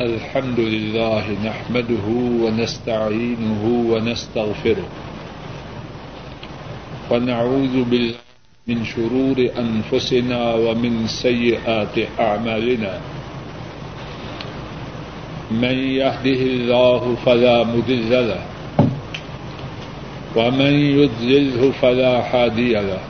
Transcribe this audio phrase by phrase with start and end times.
[0.00, 2.06] الحمد لله نحمده
[2.42, 4.88] ونستعينه ونستغفره
[7.10, 8.14] ونعوذ بالله
[8.68, 13.00] من شرور أنفسنا ومن سيئات أعمالنا.
[15.50, 18.42] من يهده الله فلا مضل له
[20.36, 23.09] ومن يضلله فلا هادي له.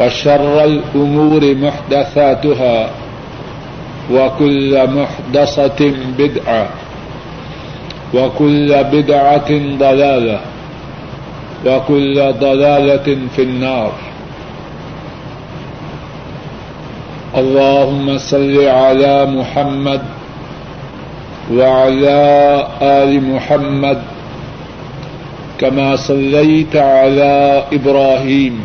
[0.00, 2.90] وشر الأمور محدثاتها
[4.12, 6.68] وكل محدثة بدعة
[8.14, 10.40] وكل بدعة ضلالة
[11.66, 13.92] وكل ضلالة في النار
[17.36, 20.02] اللهم صل على محمد
[21.52, 22.20] وعلى
[22.82, 23.98] آل محمد
[25.58, 28.64] كما صليت على إبراهيم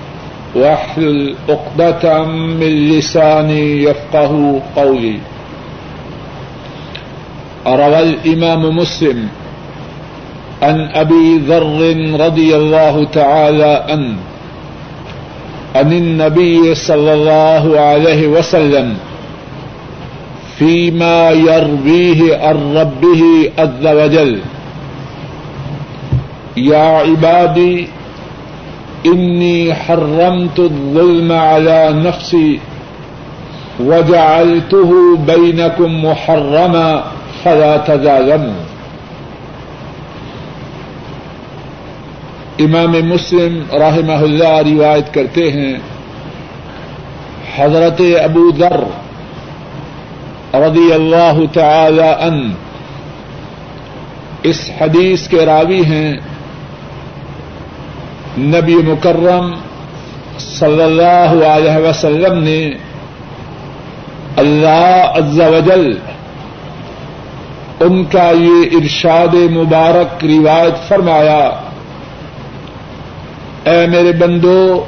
[0.55, 5.19] واحلل عقدة من لساني يفقه قولي.
[7.67, 9.27] روى الإمام مسلم
[10.61, 11.79] عن أبي ذر
[12.25, 14.17] رضي الله تعالى عنه
[15.75, 18.97] عن النبي صلى الله عليه وسلم
[20.57, 23.21] فيما يرويه عن ربه
[23.57, 24.39] عز وجل.
[26.57, 27.87] يا عبادي
[29.05, 32.59] إني حرمت الظلم على نفسي
[33.79, 37.03] وجعلته بينكم محرما
[37.43, 38.69] فلا تظالموا
[42.59, 45.73] امام مسلم رحمہ اللہ روایت کرتے ہیں،
[47.57, 48.79] حضرت ابو ذر
[50.53, 52.53] رضی اللہ تعالی ان
[54.43, 56.13] اس حدیث کے راوی ہیں
[58.37, 59.51] نبی مکرم
[60.39, 62.71] صلی اللہ علیہ وسلم نے
[64.37, 65.97] اللہ عز و جل
[67.79, 71.49] ان کا یہ ارشاد مبارک روایت فرمایا،
[73.63, 74.85] اے میرے بندو،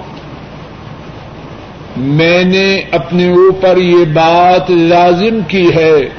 [1.97, 6.09] میں نے اپنے اوپر یہ بات لازم کی ہے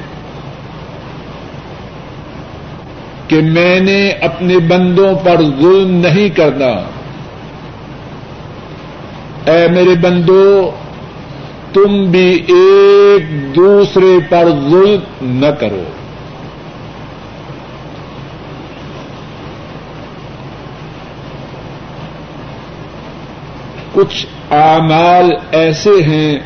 [3.27, 6.94] کہ میں نے اپنے بندوں پر ظلم نہیں کرنا۔
[9.45, 10.71] اے میرے بندو،
[11.73, 15.83] تم بھی ایک دوسرے پر ظلم نہ کرو۔
[23.93, 26.39] کچھ اعمال ایسے ہیں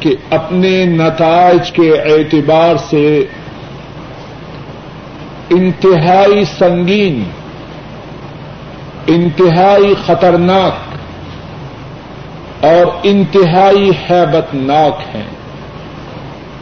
[0.00, 3.24] کہ اپنے نتائج کے اعتبار سے
[5.50, 7.24] انتہائی سنگین
[9.06, 10.72] انتہائی خطرناک
[12.64, 15.26] اور انتہائی حیبت ناک ہیں۔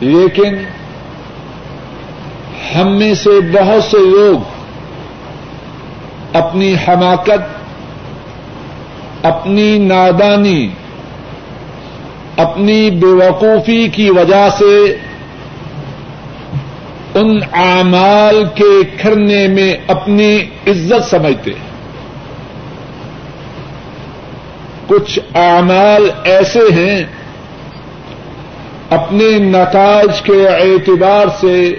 [0.00, 0.55] لیکن
[2.75, 4.39] ہم میں سے بہت سے لوگ
[6.37, 7.62] اپنی حماقت،
[9.23, 10.69] اپنی نادانی،
[12.37, 14.97] اپنی بیوقوفی کی وجہ سے
[17.15, 20.37] ان اعمال کے کرنے میں اپنی
[20.67, 21.72] عزت سمجھتے ہیں۔
[24.93, 27.05] کچھ اعمال ایسے ہیں
[28.91, 31.75] اپنے نتائج کے اعتبار سے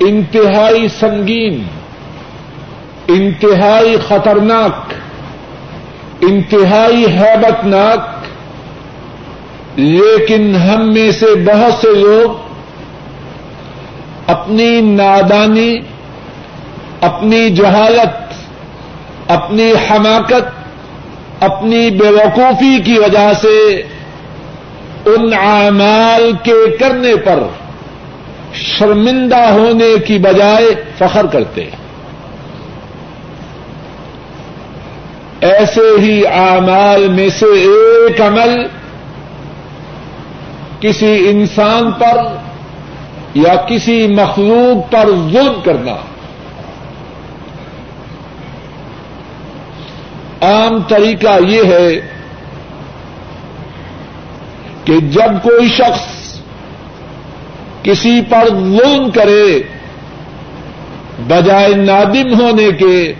[0.00, 1.62] انتہائی سنگین،
[3.08, 4.92] انتہائی خطرناک،
[6.20, 8.26] انتہائی حیبت ناک
[9.78, 12.36] لیکن ہم میں سے بہت سے لوگ
[14.26, 15.78] اپنی نادانی،
[17.00, 18.32] اپنی جہالت،
[19.30, 20.57] اپنی حماقت
[21.40, 23.82] اپنی بیوقوفی کی وجہ سے
[25.06, 27.38] ان اعمال کے کرنے پر
[28.54, 30.66] شرمندہ ہونے کی بجائے
[30.98, 31.88] فخر کرتے ہیں۔
[35.40, 38.66] ایسے ہی اعمال میں سے ایک عمل
[40.80, 42.34] کسی انسان پر
[43.34, 45.96] یا کسی مخلوق پر ظلم کرنا۔
[50.42, 52.00] عام طریقہ یہ ہے
[54.84, 56.38] کہ جب کوئی شخص
[57.82, 59.62] کسی پر ظلم کرے
[61.26, 63.12] بجائے نادم ہونے کے،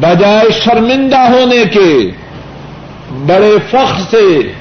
[0.00, 2.10] بجائے شرمندہ ہونے کے،
[3.26, 4.52] بڑے فخر سے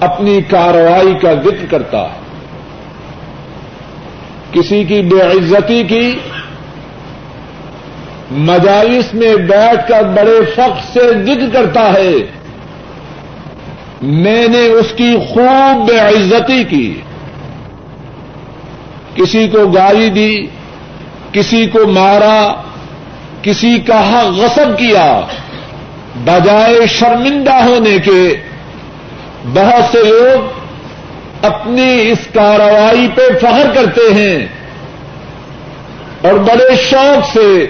[0.00, 2.22] اپنی کاروائی کا ذکر کرتا ہے۔
[4.52, 6.18] کسی کی بے عزتی کی
[8.34, 12.12] مجالس میں بیٹھ کر بڑے فخر سے ذکر کرتا ہے۔
[14.02, 17.00] میں نے اس کی خوب بے عزتی کی۔
[19.14, 20.46] کسی کو گالی دی،
[21.32, 22.62] کسی کو مارا،
[23.42, 25.20] کسی کا حق غصب کیا۔
[26.24, 28.36] بجائے شرمندہ ہونے کے،
[29.44, 30.62] بہت سے لوگ
[31.42, 34.46] اپنی اس کاروائی پہ فخر کرتے ہیں
[36.22, 37.66] اور بڑے شوق سے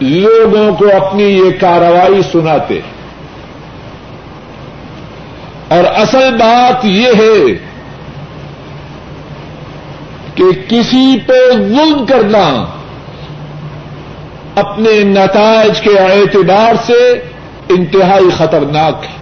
[0.00, 3.00] لوگوں کو اپنی یہ کاروائی سناتے ہیں۔
[5.68, 7.54] اور اصل بات یہ ہے
[10.34, 12.64] کہ کسی پہ ظلم کرنا
[14.54, 17.12] اپنے نتائج کے اعتبار سے
[17.68, 19.20] انتہائی خطرناک ہے۔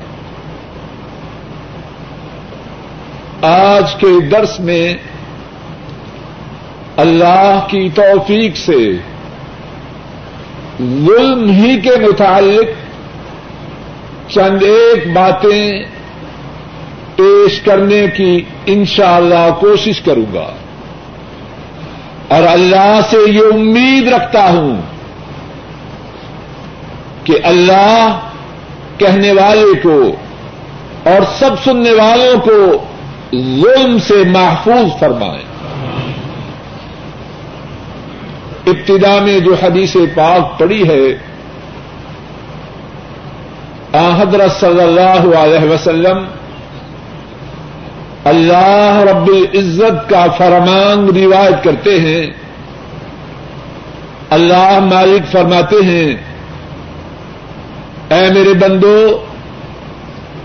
[3.46, 4.94] آج کے درس میں
[6.96, 8.92] اللہ کی توفیق سے
[10.80, 12.88] ظلم ہی کے متعلق
[14.30, 15.82] چند ایک باتیں
[17.16, 20.52] پیش کرنے کی انشاءاللہ اللہ کوشش کروں گا۔
[22.28, 24.80] اور اللہ سے یہ امید رکھتا ہوں
[27.25, 28.19] کہ اللہ
[28.98, 30.02] کہنے والے کو
[31.04, 32.84] اور سب سننے والوں کو
[33.36, 35.47] ظلم سے محفوظ فرمائے۔
[38.68, 41.28] ابتدا میں جو حدیث پاک پڑی ہے
[43.92, 46.18] حضرت صلی اللہ علیہ وسلم،
[48.24, 52.26] اللہ رب العزت کا فرمان روایت کرتے ہیں۔
[54.30, 56.14] اللہ مالک فرماتے ہیں،
[58.10, 59.24] اے میرے بندو،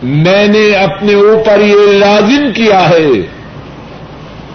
[0.03, 3.07] میں نے اپنے اوپر یہ لازم کیا ہے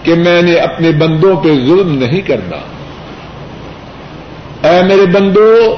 [0.02, 2.56] کہ میں نے اپنے بندوں پہ ظلم نہیں کرنا۔
[4.62, 5.74] اے میرے بندو،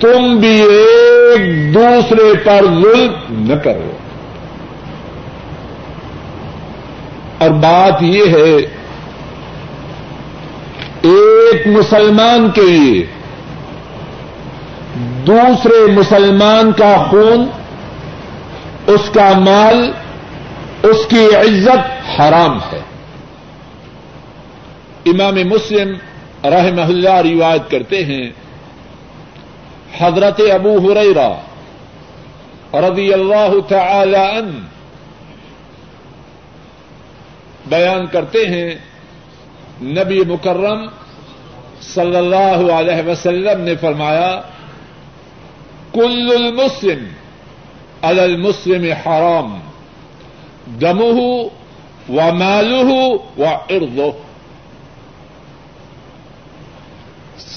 [0.00, 3.90] تم بھی ایک دوسرے پر ظلم نہ کرو۔
[7.38, 8.56] اور بات یہ ہے،
[11.02, 13.06] ایک مسلمان کے لیے
[15.26, 17.46] دوسرے مسلمان کا خون،
[18.86, 19.92] اس کا مال،
[20.82, 22.80] اس کی عزت حرام ہے۔
[25.06, 25.92] امام مسلم
[26.44, 28.26] رحم اللہ روایت کرتے ہیں،
[29.98, 31.30] حضرت ابو ہریرا
[32.80, 34.58] رضی اللہ تعالی عنہ
[37.66, 38.70] بیان کرتے ہیں،
[39.98, 40.86] نبی مکرم
[41.84, 44.30] صلی اللہ علیہ وسلم نے فرمایا،
[45.92, 47.04] کل المسلم
[48.02, 49.58] علی المسلم حرام
[50.80, 51.20] دمہ
[52.10, 52.90] و مالہ
[53.38, 53.98] و ارد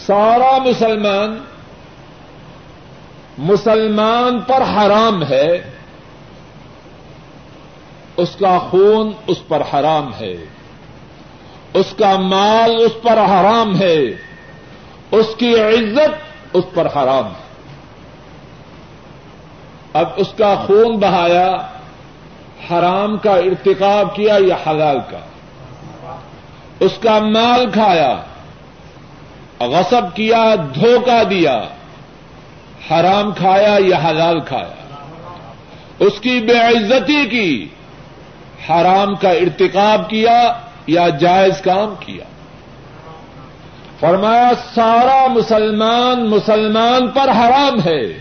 [0.07, 1.37] سارا مسلمان
[3.37, 5.71] مسلمان پر حرام ہے،
[8.17, 10.35] اس کا خون اس پر حرام ہے،
[11.73, 14.03] اس کا مال اس پر حرام ہے،
[15.11, 16.15] اس کی عزت
[16.53, 17.43] اس پر حرام ہے۔
[19.93, 21.67] اب اس کا خون بہایا،
[22.71, 25.19] حرام کا ارتکاب کیا یا حلال کا؟
[26.79, 28.21] اس کا مال کھایا۔
[29.65, 31.63] غصب کیا، دھوکہ دیا،
[32.91, 34.73] حرام کھایا یا حلال کھایا۔
[35.99, 37.67] اس کی بے عزتی کی،
[38.69, 42.23] حرام کا ارتکاب کیا یا جائز کام کیا۔
[43.99, 48.19] فرمایا، سارا مسلمان مسلمان پر حرام ہے۔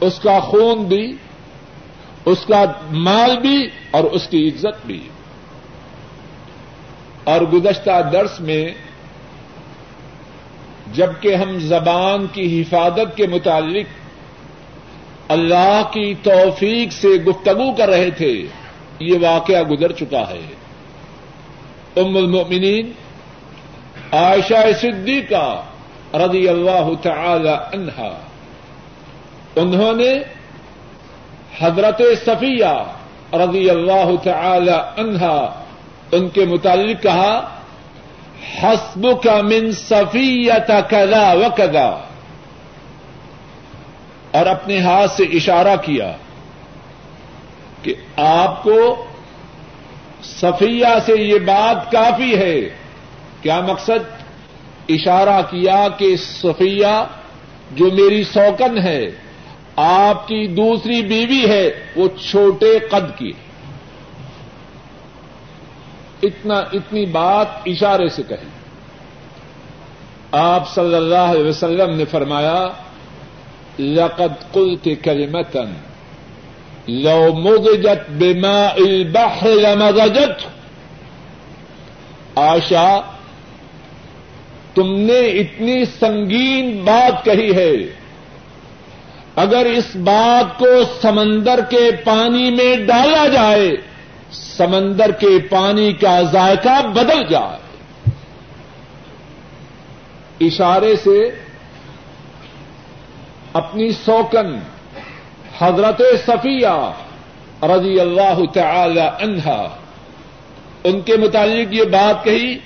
[0.00, 1.16] اس کا خون بھی،
[2.24, 5.08] اس کا مال بھی اور اس کی عزت بھی۔
[7.24, 8.68] اور گزشتہ درس میں
[10.92, 13.86] جبکہ ہم زبان کی حفاظت کے متعلق
[15.28, 18.42] اللہ کی توفیق سے گفتگو کر رہے تھے،
[19.00, 20.40] یہ واقعہ گزر چکا ہے۔
[21.96, 22.92] ام المؤمنین،
[24.12, 25.62] عائشہ صدیقہ
[26.14, 28.18] رضی اللہ تعالی عنہا،
[29.56, 30.18] انہوں نے
[31.60, 32.84] حضرت صفیہ
[33.32, 35.64] رضی اللہ تعالی عنہا،
[36.12, 37.55] ان کے متعلق کہا
[38.62, 41.98] حسب کا من صفیت کدا و کدا
[44.30, 46.12] اور اپنے ہاتھ سے اشارہ کیا
[47.82, 49.06] کہ آپ کو
[50.22, 52.60] صفیہ سے یہ بات کافی ہے۔
[53.42, 54.22] کیا مقصد؟
[54.88, 57.04] اشارہ کیا کہ صفیہ
[57.72, 59.06] جو میری سوکن ہے،
[59.76, 63.45] آپ کی دوسری بیوی ہے، وہ چھوٹے قد کی ہے۔
[66.26, 68.48] اتنا اتنی بات اشارے سے کہی۔
[70.32, 72.68] آپ صلی اللہ علیہ وسلم نے فرمایا،
[73.78, 75.58] لقد قلت كلمة
[76.88, 80.46] لو مضجت بماء البحر لمضجت
[82.34, 83.00] آشا
[84.74, 87.72] تم نے اتنی سنگین بات کہی ہے۔
[89.36, 90.66] اگر اس بات کو
[91.02, 93.70] سمندر کے پانی میں ڈالا جائے
[94.32, 97.66] سمندر کے پانی کا ذائقہ بدل جائے۔
[100.40, 101.30] اشارے سے
[103.52, 104.58] اپنی سوکن
[105.58, 106.92] حضرت صفیہ
[107.62, 109.76] رضی اللہ تعالی عنہا
[110.84, 112.58] ان کے متعلق یہ بات کہی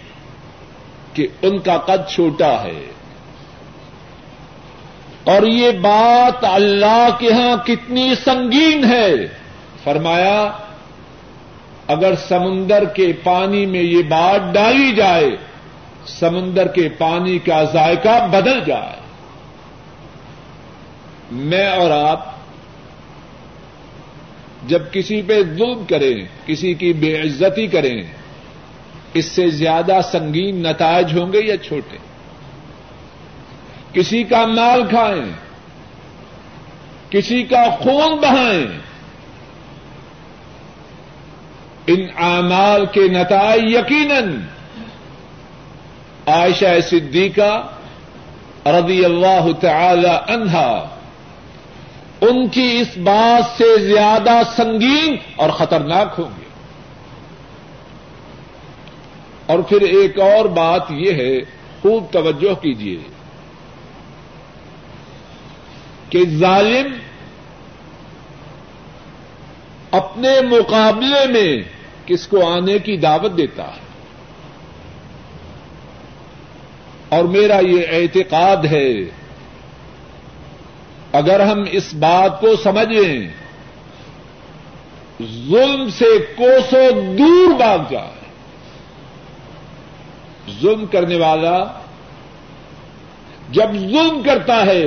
[1.15, 2.91] کہ ان کا قد چھوٹا ہے۔
[5.25, 9.11] اور یہ بات اللہ کے ہاں کتنی سنگین ہے۔
[9.85, 10.51] فرمایا
[11.91, 15.31] اگر سمندر کے پانی میں یہ بات ڈالی جائے،
[16.07, 19.01] سمندر کے پانی کا ذائقہ بدل جائے۔
[21.33, 22.27] میں اور آپ
[24.67, 26.15] جب کسی پہ ظلم کریں،
[26.47, 28.03] کسی کی بے عزتی کریں،
[29.15, 31.97] اس سے زیادہ سنگین نتائج ہوں گے یا چھوٹے؟
[33.93, 35.33] کسی کا مال کھائیں،
[37.11, 38.90] کسی کا خون بہائیں
[41.91, 44.41] ان اعمال کے نتائج یقیناً
[46.27, 47.69] عائشہ صدیقہ
[48.67, 50.89] رضی اللہ تعالی عنہا
[52.21, 56.45] ان کی اس بات سے زیادہ سنگین اور خطرناک ہوں گے۔
[59.47, 61.39] اور پھر ایک اور بات یہ ہے،
[61.83, 62.99] خوب توجہ کیجیے
[66.09, 66.93] کہ ظالم
[69.91, 73.91] اپنے مقابلے میں کس کو آنے کی دعوت دیتا ہے۔
[77.09, 78.93] اور میرا یہ اعتقاد ہے،
[81.13, 83.29] اگر ہم اس بات کو سمجھیں،
[85.23, 88.21] ظلم سے کوسوں دور بھاگ جائے
[90.63, 91.65] ظلم کرنے والا
[93.51, 94.85] جب ظلم کرتا ہے،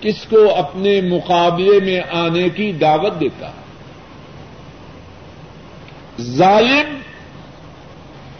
[0.00, 3.63] کس کو اپنے مقابلے میں آنے کی دعوت دیتا ہے۔
[6.20, 6.98] ظالم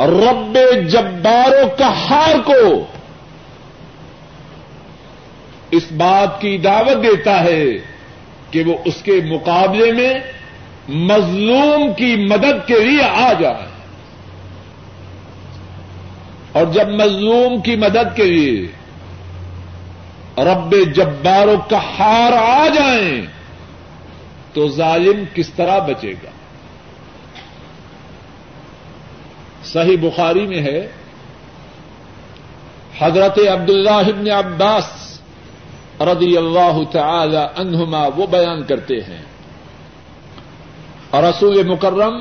[0.03, 2.85] رب جباروں کہار کو
[5.71, 7.65] اس بات کی دعوت دیتا ہے
[8.51, 10.15] کہ وہ اس کے مقابلے میں
[10.89, 13.67] مظلوم کی مدد کے لیے آ جائے۔
[16.53, 18.69] اور جب مظلوم کی مدد کے لیے
[20.39, 23.27] رب جباروں کا ہار آ جائیں
[24.53, 26.31] تو ظالم کس طرح بچے گا؟
[29.75, 30.89] صحیح بخاری میں ہے،
[32.99, 35.21] حضرت عبداللہ ابن عباس
[36.01, 39.23] رضی اللہ تعالی عنہما وہ بیان کرتے ہیں۔
[41.11, 42.21] اور رسول مکرم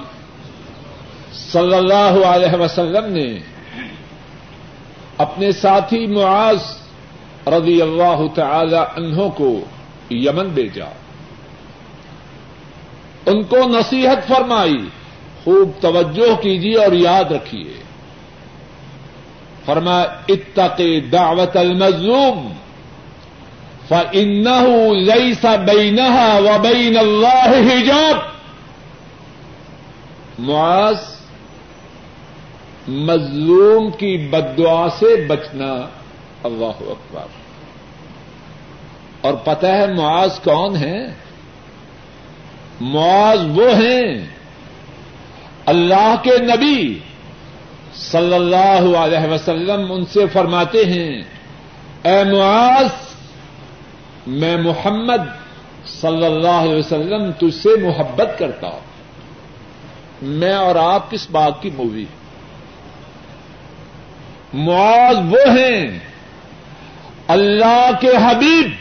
[1.34, 3.40] صلی اللہ علیہ وسلم نے
[5.18, 6.62] اپنے ساتھی معاذ
[7.48, 9.60] رضی اللہ تعالی عنہ کو
[10.10, 10.90] یمن بھیجا۔
[13.26, 15.03] ان کو نصیحت فرمائی۔
[15.44, 17.74] خوب توجہ کیجیے اور یاد رکھیے۔
[19.66, 20.82] فرما اتق
[21.12, 22.54] دعوت المظلوم،
[23.88, 28.24] فَإِنَّهُ لَيْسَ بَيْنَهَا وَبَيْنَ اللَّهِ حِجَابٌ۔
[30.40, 30.98] معاذ،
[32.88, 35.74] مظلوم کی بدعا سے بچنا
[36.44, 37.44] اللہ اکبر۔
[39.22, 41.14] اور پتہ ہے معاذ کون ہے
[42.82, 44.33] معاذ وہ ہیں
[45.66, 47.00] اللہ کے نبی
[47.96, 51.22] صلی اللہ علیہ وسلم ان سے فرماتے ہیں،
[52.04, 52.88] اے معاذ،
[54.28, 55.22] میں محمد
[55.86, 58.80] صلی اللہ علیہ وسلم تجھ سے محبت کرتا ہوں۔
[60.22, 62.06] میں اور آپ کس بات کی مووی
[64.54, 66.00] معاذ وہ ہیں
[67.28, 68.72] اللہ کے حبیب،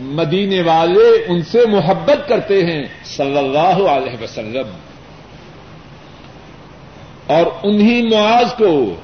[0.00, 4.66] مدینے والے ان سے محبت کرتے ہیں صلی اللہ علیہ وسلم۔
[7.26, 8.94] اور انہی معاذ کو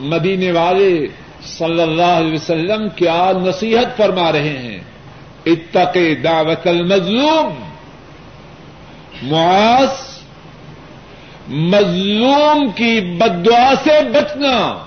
[0.00, 1.06] مدینے والے
[1.42, 4.78] صلی اللہ علیہ وسلم کیا نصیحت فرما رہے ہیں۔
[5.46, 7.54] اتق دعوت المظلوم۔
[9.22, 10.18] معاذ،
[11.48, 14.84] مظلوم کی بدعا سے بچنا۔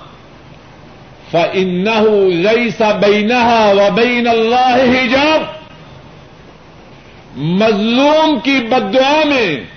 [1.31, 5.43] فَإِنَّهُ لَيْسَ بَيْنَهَا وَبَيْنَ اللَّهِ حِجَابٌ۔
[7.35, 9.76] مظلوم کی بدعا میں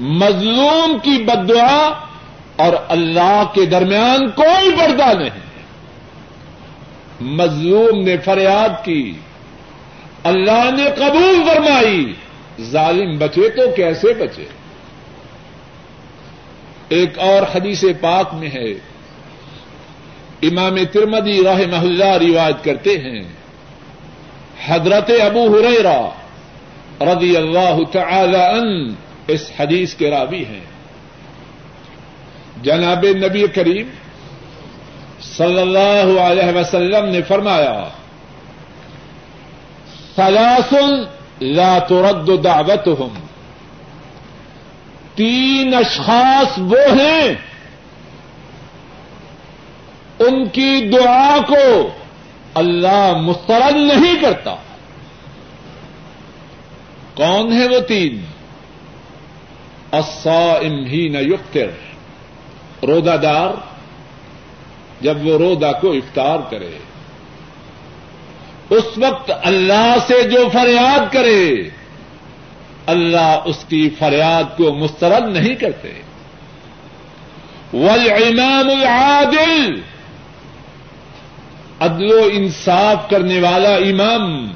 [0.00, 1.90] مظلوم کی بدعا
[2.56, 5.44] اور اللہ کے درمیان کوئی پردہ نہیں۔
[7.20, 9.12] مظلوم نے فریاد کی،
[10.24, 12.12] اللہ نے قبول فرمائی۔
[12.60, 14.44] ظالم بچے تو کیسے بچے؟
[16.88, 18.72] ایک اور حدیث پاک میں ہے۔
[20.42, 23.22] امام ترمدی راہ محلہ روایت کرتے ہیں۔
[24.66, 26.08] حضرت ابو ہریرا
[27.00, 28.94] رضی اللہ تعالی ان
[29.26, 30.60] اس حدیث کے راوی ہیں۔
[32.62, 33.88] جناب نبی کریم
[35.22, 37.88] صلی اللہ علیہ وسلم نے فرمایا
[40.16, 41.04] سلاسل
[41.40, 43.26] لا ترد دعوتهم۔
[45.14, 47.34] تین اشخاص وہ ہیں،
[50.18, 51.88] ان کی دعا کو
[52.54, 54.54] اللہ مسترد نہیں کرتا۔
[57.14, 58.33] کون ہے وہ تین؟
[59.94, 61.66] الصائم ہی نہ یقتر
[62.86, 63.50] رودا دار
[65.00, 66.70] جب وہ رودا کو افطار کرے،
[68.70, 71.68] اس وقت اللہ سے جو فریاد کرے،
[72.86, 75.92] اللہ اس کی فریاد کو مسترد نہیں کرتے۔
[77.72, 79.80] والامام العادل،
[81.80, 84.52] عدل و انصاف کرنے والا امام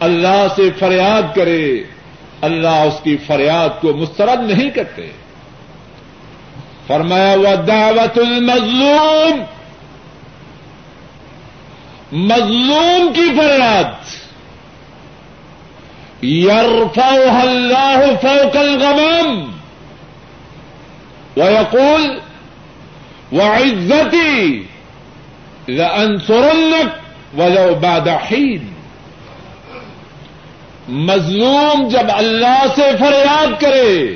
[0.00, 1.82] اللہ سے فریاد کرے۔
[2.40, 5.10] اللہ اس کی فریاد کو مسترد نہیں کرتے۔
[6.86, 9.44] فرمایا ہوا دعوت المظلوم۔
[12.12, 14.20] مظلوم کی فریاد۔
[16.22, 19.52] يرفعها الله فوق الغمام۔
[21.36, 22.18] ويقول
[23.32, 24.62] وعزتي
[25.68, 26.88] لأنصرنك
[27.38, 28.69] ولو بعد حين
[30.90, 34.06] مظلوم جب اللہ سے فریاد کرے،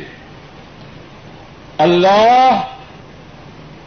[1.78, 2.60] اللہ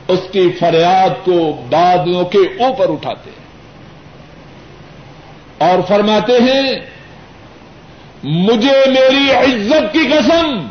[0.08, 3.48] اس کی فریاد کو بادلوں کے اوپر اٹھاتے ہیں۔
[5.58, 6.80] اور فرماتے ہیں،
[8.24, 10.68] مجھے میری عزت کی قسم،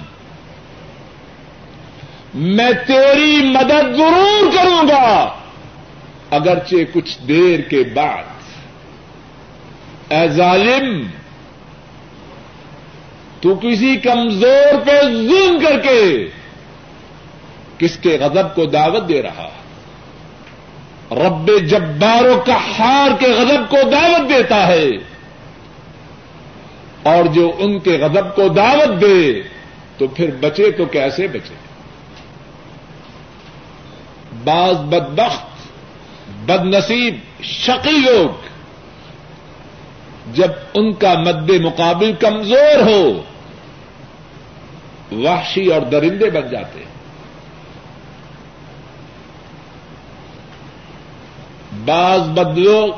[2.34, 5.34] میں تیری مدد ضرور کروں گا،
[6.30, 8.22] اگرچہ کچھ دیر کے بعد۔
[10.12, 11.06] اے ظالم
[13.46, 16.28] تو کسی کمزور پہ ظلم کر کے
[17.78, 19.48] کس کے غضب کو دعوت دے رہا
[21.10, 24.88] رب جباروں کا ہار کے غضب کو دعوت دیتا ہے
[27.02, 29.42] اور جو ان کے غضب کو دعوت دے
[29.98, 31.54] تو پھر بچے تو کیسے بچے؟
[34.44, 35.68] بعض بدبخت
[36.46, 38.28] بد نصیب شقی لوگ
[40.34, 43.22] جب ان کا مد مقابل کمزور ہو
[45.12, 46.96] وحشی اور درندے بن جاتے ہیں۔
[51.84, 52.20] بعض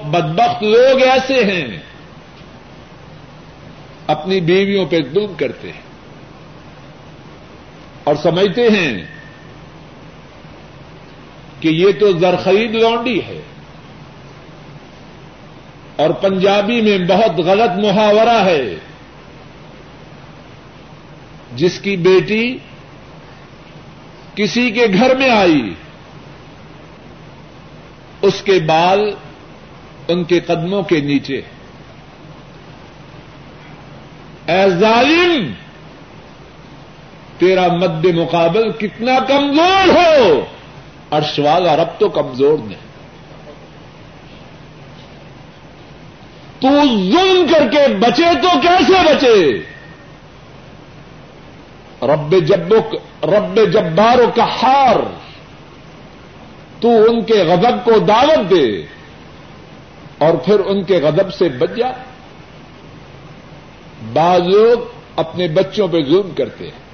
[0.03, 1.79] بدبخت لوگ ایسے ہیں،
[4.07, 5.81] اپنی بیویوں پہ ظلم کرتے ہیں
[8.05, 9.07] اور سمجھتے ہیں
[11.61, 13.41] کہ یہ تو زرخرید لونڈی ہے۔
[15.97, 18.75] اور پنجابی میں بہت غلط محاورہ ہے۔
[21.59, 22.59] جس کی بیٹی
[24.35, 25.75] کسی کے گھر میں آئی،
[28.23, 29.11] اس کے بال
[30.09, 31.41] ان کے قدموں کے نیچے۔
[34.47, 35.53] اے ظالم،
[37.39, 40.45] تیرا مد مقابل کتنا کمزور ہو۔
[41.11, 42.89] عرش والا رب تو کمزور نہیں۔
[46.61, 46.69] تو
[47.11, 49.63] ظلم کر کے بچے تو کیسے بچے؟
[52.03, 54.97] رب جبک، رب جبارو کا ہار
[56.81, 58.83] تو ان کے غضب کو دعوت دے
[60.19, 61.91] اور پھر ان کے غضب سے بچ جا۔
[64.13, 64.79] بعض لوگ
[65.17, 66.89] اپنے بچوں پہ ظلم کرتے ہیں۔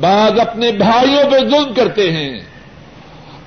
[0.00, 2.40] بعض اپنے بھائیوں پہ ظلم کرتے ہیں۔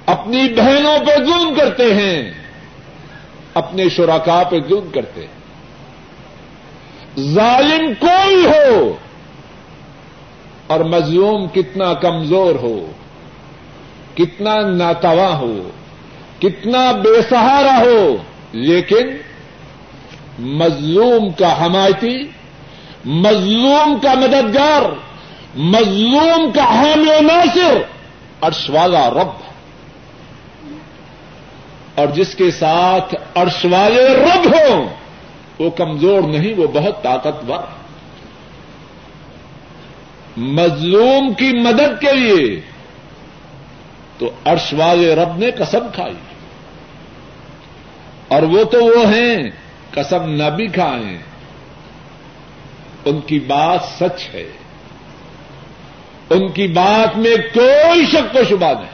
[0.05, 2.31] اپنی بہنوں پہ ظلم کرتے ہیں۔
[3.53, 5.37] اپنے شراکا پہ ظلم کرتے ہیں۔
[7.33, 8.95] ظالم کوئی ہو
[10.67, 12.91] اور مظلوم کتنا کمزور ہو،
[14.15, 15.69] کتنا ناتواں ہو،
[16.39, 18.17] کتنا بے سہارا ہو،
[18.51, 19.17] لیکن
[20.39, 22.23] مظلوم کا حمایتی،
[23.05, 24.81] مظلوم کا مددگار،
[25.55, 27.77] مظلوم کا حامی و ناصر
[28.41, 29.35] عرش والا رب
[31.95, 34.87] اور جس کے ساتھ عرش والے رب ہوں،
[35.59, 37.76] وہ کمزور نہیں، وہ بہت طاقتور
[40.37, 42.61] مظلوم کی مدد کے لیے
[44.17, 46.13] تو عرش والے رب نے قسم کھائی
[48.27, 49.51] اور وہ تو وہ ہیں،
[49.91, 51.17] قسم نہ بھی کھائیں۔
[53.05, 54.51] ان کی بات سچ ہے۔
[56.29, 58.91] ان کی بات میں کوئی شک و شبہ نہیں۔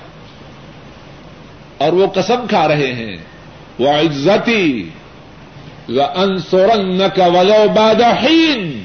[1.77, 3.15] اور وہ قسم کھا رہے ہیں۔
[3.79, 4.89] وہ عزتی
[5.89, 8.83] و انسورن کا ولو بادین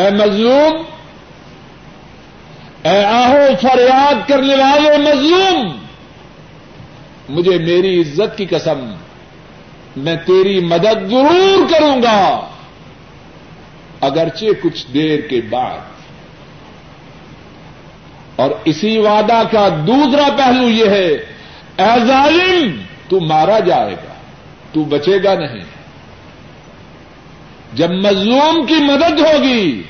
[0.00, 0.82] اے مظلوم،
[2.88, 5.76] اے آہو فریاد کرنے والے مظلوم،
[7.28, 8.94] مجھے میری عزت کی قسم،
[9.96, 12.48] میں تیری مدد ضرور کروں گا۔
[14.00, 15.78] اگرچہ کچھ دیر کے بعد۔
[18.36, 21.08] اور اسی وعدہ کا دوسرا پہلو یہ ہے،
[21.76, 24.14] اے ظالم، تو مارا جائے گا،
[24.72, 25.64] تو بچے گا نہیں۔
[27.72, 29.82] جب مظلوم کی مدد ہوگی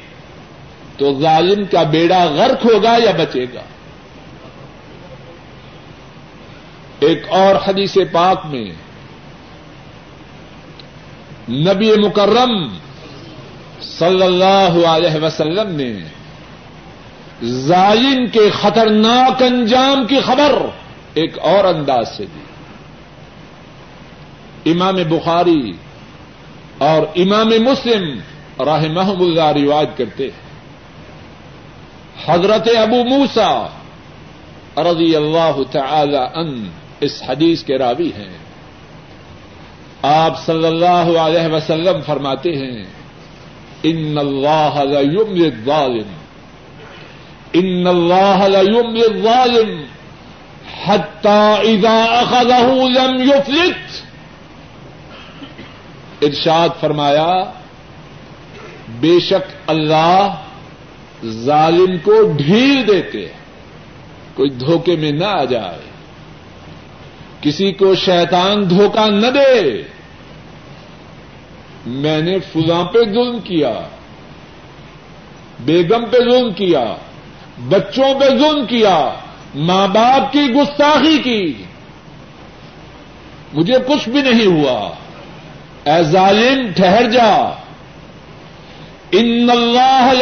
[1.00, 3.60] تو ظالم کا بیڑا غرق ہوگا یا بچے گا؟
[7.00, 8.72] ایک اور حدیث پاک میں
[11.48, 12.76] نبی مکرم
[13.82, 15.92] صلی اللہ علیہ وسلم نے
[17.44, 20.66] ظالم کے خطرناک انجام کی خبر
[21.14, 22.44] ایک اور انداز سے دی۔
[24.70, 25.72] امام بخاری
[26.78, 28.20] اور امام مسلم
[28.62, 30.49] راہ محمود اللہ رواج کرتے ہیں۔
[32.26, 33.66] حضرت ابو موسا
[34.76, 38.36] رضی اللہ تعالی ان اس حدیث کے راوی ہیں۔
[40.02, 42.84] آپ صلی اللہ علیہ وسلم فرماتے ہیں،
[43.82, 46.10] ان اللہ الظالم،
[47.52, 49.84] ان اللہ الظالم
[50.84, 54.02] حتى اذا اخذه لم يفلت
[56.22, 57.44] ارشاد فرمایا،
[58.88, 60.34] بے شک اللہ
[61.24, 63.28] ظالم کو ڈھیل دیتے
[64.34, 65.90] کوئی دھوکے میں نہ آ جائے۔
[67.40, 69.82] کسی کو شیطان دھوکہ نہ دے۔
[71.86, 73.80] میں نے فلاں پہ ظلم کیا،
[75.60, 76.84] بیگم پہ ظلم کیا،
[77.68, 79.10] بچوں پہ ظلم کیا،
[79.54, 81.62] ماں باپ کی گستاخی کی۔
[83.52, 84.94] مجھے کچھ بھی نہیں ہوا۔
[85.84, 87.59] اے ظالم، ٹھہر جا۔
[89.12, 90.12] ان اللہ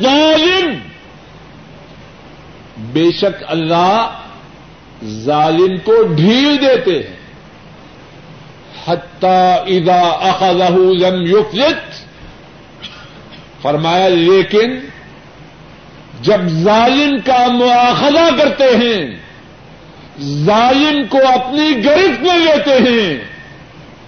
[0.00, 0.78] ظالم
[2.76, 4.10] بے شک اللہ
[5.04, 7.16] ظالم کو ڈھیل دیتے ہیں۔
[8.86, 12.06] حتی اذا اخذہ لم یفلت۔
[13.62, 14.78] فرمایا، لیکن
[16.22, 19.16] جب ظالم کا مواخذہ کرتے ہیں،
[20.20, 23.18] ظالم کو اپنی گرفت میں لیتے ہیں،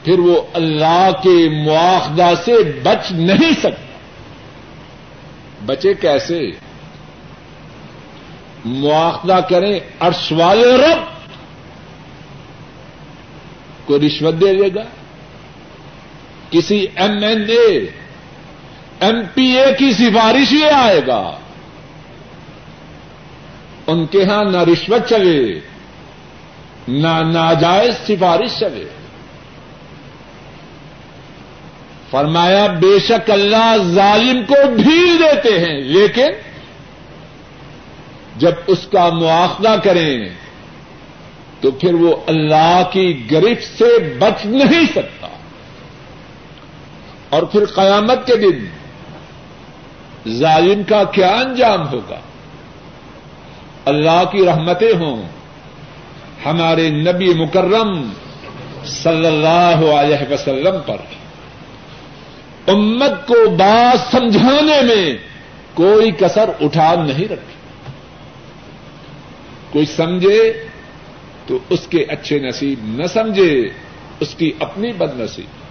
[0.05, 3.88] پھر وہ اللہ کے مواخذہ سے بچ نہیں سکتا
[5.67, 6.51] بچے کیسے؟
[8.65, 10.99] مواخذہ کریں، عرش والے رب
[13.85, 14.85] کو رشوت دے دے گا۔
[16.51, 17.79] کسی M N A,
[19.01, 21.39] M P A کی سفارش ہی آئے گا۔
[23.87, 25.61] ان کے ہاں نہ رشوت چلے،
[26.89, 28.98] نہ ناجائز سفارش چلے۔
[32.11, 36.27] فرمایا، بے شک اللہ ظالم کو ڈھیل دیتے ہیں، لیکن
[38.37, 40.29] جب اس کا مواخذہ کریں
[41.61, 45.29] تو پھر وہ اللہ کی گرفت سے بچ نہیں سکتا۔
[47.29, 48.65] اور پھر قیامت کے دن
[50.31, 52.21] ظالم کا کیا انجام ہوگا؟
[53.85, 55.23] اللہ کی رحمتیں ہوں۔
[56.47, 58.13] ہمارے نبی مکرم
[58.87, 60.97] صلی اللہ علیہ وسلم پر۔
[62.69, 65.17] امت کو بات سمجھانے میں
[65.75, 67.55] کوئی کسر اٹھا نہیں رکھی۔
[69.71, 70.67] کوئی سمجھے
[71.47, 73.69] تو اس کے اچھے نصیب، نہ سمجھے
[74.21, 75.69] اس کی اپنی بد نصیب۔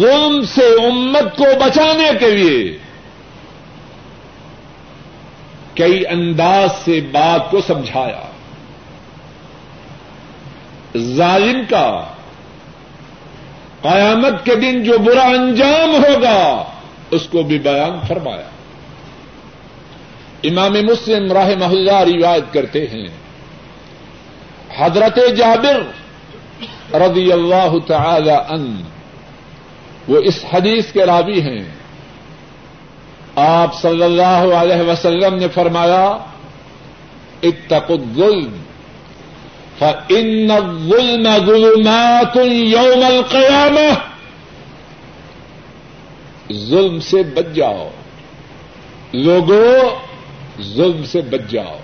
[0.00, 2.78] ظلم سے امت کو بچانے کے لیے
[5.74, 8.20] کئی انداز سے بات کو سمجھایا۔
[10.98, 12.06] ظالم کا
[13.82, 16.64] قیامت کے دن جو برا انجام ہوگا،
[17.10, 18.48] اس کو بھی بیان فرمایا۔
[20.44, 23.08] امام مسلم راہ محلہ روایت کرتے ہیں۔
[24.78, 25.82] حضرت جابر
[26.94, 28.82] رضی اللہ تعالی ان
[30.08, 31.64] وہ اس حدیث کے راوی ہیں۔
[33.36, 36.16] آپ صلی اللہ علیہ وسلم نے فرمایا
[37.42, 38.56] اتق الظلم۔
[39.80, 43.94] فإن الظلم ظلمات يوم القيامة
[46.52, 47.90] ظلم سے بچ جاؤ۔
[49.12, 49.90] لوگوں،
[50.62, 51.78] ظلم سے بچ جاؤ۔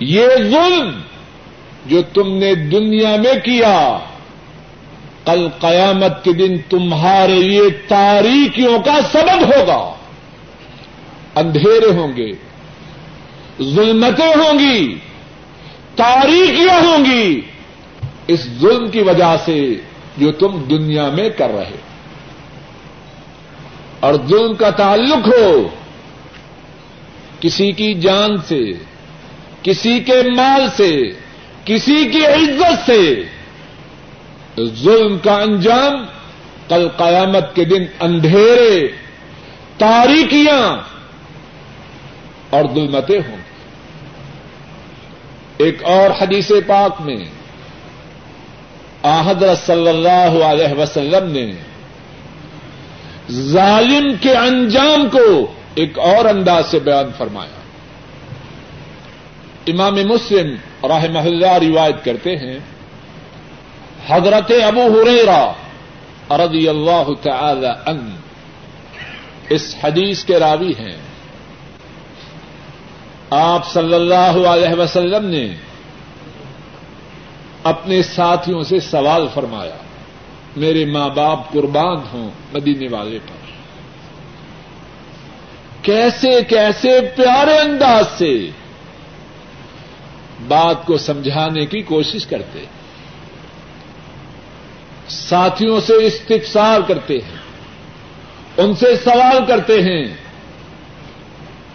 [0.00, 1.00] یہ ظلم
[1.86, 3.98] جو تم نے دنیا میں کیا،
[5.24, 9.94] کل قیامت کے دن تمہارے لیے تاریخیوں کا سبب ہوگا۔
[11.34, 12.32] اندھیرے ہوں گے،
[13.62, 14.98] ظلمتیں ہوں گی۔
[15.96, 17.40] تاریخیاں ہوں گی
[18.26, 19.74] اس ظلم کی وجہ سے
[20.16, 21.76] جو تم دنیا میں کر رہے
[24.00, 25.68] اور ظلم کا تعلق ہو
[27.40, 28.72] کسی کی جان سے،
[29.62, 31.12] کسی کے مال سے،
[31.64, 33.24] کسی کی عزت سے۔
[34.82, 36.04] ظلم کا انجام
[36.68, 38.88] کل قیامت کے دن اندھیرے،
[39.78, 40.76] تاریکیاں
[42.50, 43.43] اور ظلمتیں ہوں
[45.58, 47.24] ایک اور حدیث پاک میں
[49.02, 51.52] آحدر صلی اللہ علیہ وسلم نے
[53.30, 57.60] ظالم کے انجام کو ایک اور انداز سے بیان فرمایا۔
[59.66, 62.58] امام مسلم راہ محلہ روایت کرتے ہیں،
[64.08, 65.52] حضرت ابو ہریرا
[66.30, 68.10] رضی اللہ تعالی ان
[69.48, 70.96] اس حدیث کے راوی ہیں۔
[73.34, 75.54] آپ صلی اللہ علیہ وسلم نے
[77.62, 79.76] اپنے ساتھیوں سے سوال فرمایا،
[80.56, 83.44] میرے ماں باپ قربان ہوں مدینے والے پر۔
[85.82, 88.50] کیسے کیسے پیارے انداز سے
[90.48, 92.84] بات کو سمجھانے کی کوشش کرتے ہیں۔
[95.08, 97.36] ساتھیوں سے استفسار کرتے ہیں۔
[98.56, 100.23] ان سے سوال کرتے ہیں۔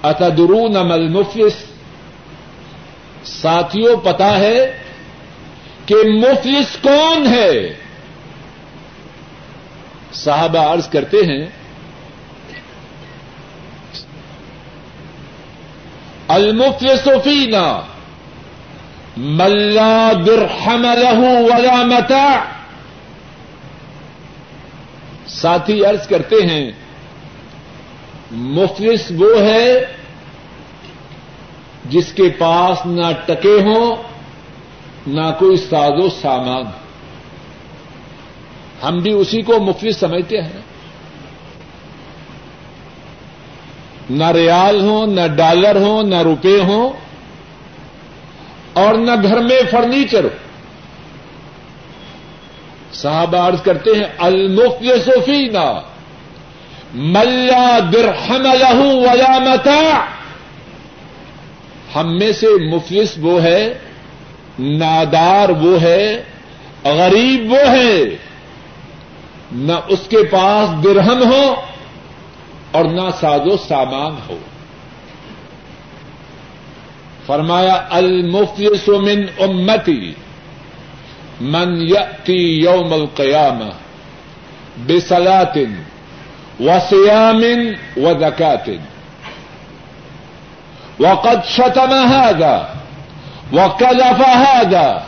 [0.04, 1.54] اتدرون عمل مفلس
[3.24, 4.80] ساتھیوں، پتا ہے
[5.86, 7.74] کہ مفلس کون ہے؟
[10.14, 11.48] صحابہ عرض کرتے ہیں،
[16.28, 17.82] المفلس فینا
[19.18, 22.38] ملا درحم له ولا متاع۔
[25.28, 26.72] ساتھی ارض کرتے ہیں
[28.32, 29.86] مفلس وہ ہے
[31.86, 33.96] جس کے پاس نہ ٹکے ہوں،
[35.08, 36.64] نہ کوئی ساز و سامان۔
[38.84, 40.62] ہم بھی اسی کو مفلس سمجھتے ہیں۔
[44.10, 46.90] نہ ریال ہوں، نہ ڈالر ہوں، نہ روپے ہوں،
[48.74, 50.30] اور نہ گھر میں فرنیچر۔ ہو
[52.94, 55.82] صاحب عرض کرتے ہیں المفل سفینا
[56.94, 60.06] ملا درہم لہو ولا متا
[61.96, 63.78] ہم میں سے مفلس وہ ہے،
[64.60, 66.24] نادار وہ ہے،
[66.84, 68.04] غریب وہ ہے،
[69.52, 71.56] نہ اس کے پاس درہم ہو
[72.72, 74.38] اور نہ ساز و سامان ہو۔
[77.26, 80.14] فرمایا، المفلس من امتی،
[81.42, 83.70] من يأتي يوم القيامة
[84.78, 85.64] بصلاة۔
[86.60, 87.44] وصيام
[87.98, 88.70] وزكاة.
[91.00, 92.76] وقد شتم هذا
[93.54, 95.04] وكلف هذا،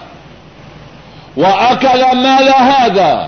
[1.37, 3.27] وأكل مال هذا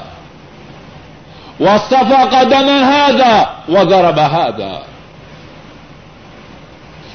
[1.60, 4.80] وصفق دم هذا، وضرب هذا.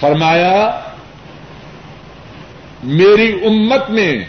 [0.01, 0.81] فرمایا،
[2.83, 4.25] میری امت میں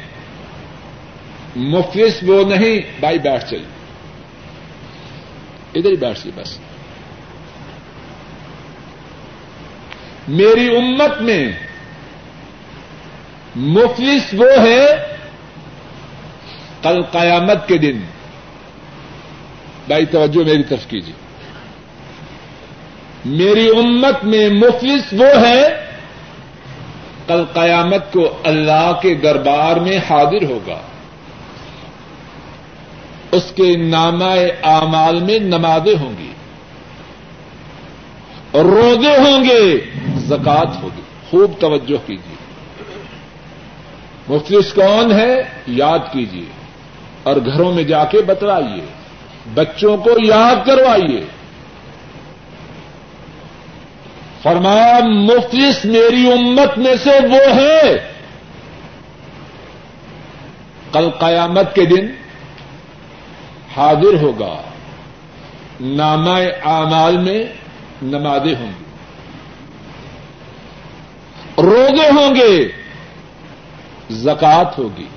[1.56, 3.65] مفلس وہ نہیں، بھائی بیٹھ چلیے
[5.74, 6.58] ادھر ہی بیٹھ سی بس۔
[10.30, 11.52] میری امت میں
[13.56, 14.86] مفلس وہ ہے
[16.82, 18.00] کل قیامت کے دن۔
[19.88, 21.13] بھائی توجہ میری طرف کیجیے۔
[23.26, 25.86] میری امت میں مفلس وہ ہے
[27.28, 30.82] کل قیامت کو اللہ کے دربار میں حاضر ہوگا۔
[33.32, 36.32] اس کے نامہ اعمال میں نمازیں ہوں گی۔
[38.54, 39.89] روزے ہوں گے۔
[40.30, 42.36] زکات ہوگی۔ خوب توجہ کیجیے۔
[44.30, 45.36] مفلس کون ہے؟
[45.68, 46.46] یاد کیجیے۔
[47.24, 48.86] اور گھروں میں جا کے بتلائیے۔
[49.54, 51.26] بچوں کو یاد کروائیے۔
[54.42, 58.12] فرمایا مفلس میری امت میں سے وہ ہے
[60.92, 62.08] کل قیامت کے دن
[63.76, 64.62] حاضر ہوگا۔
[65.82, 67.44] نامہ اعمال میں
[68.02, 68.88] نمازیں ہوں گی۔
[71.62, 72.67] روزے ہوں گے
[74.12, 75.08] زکات ہوگی۔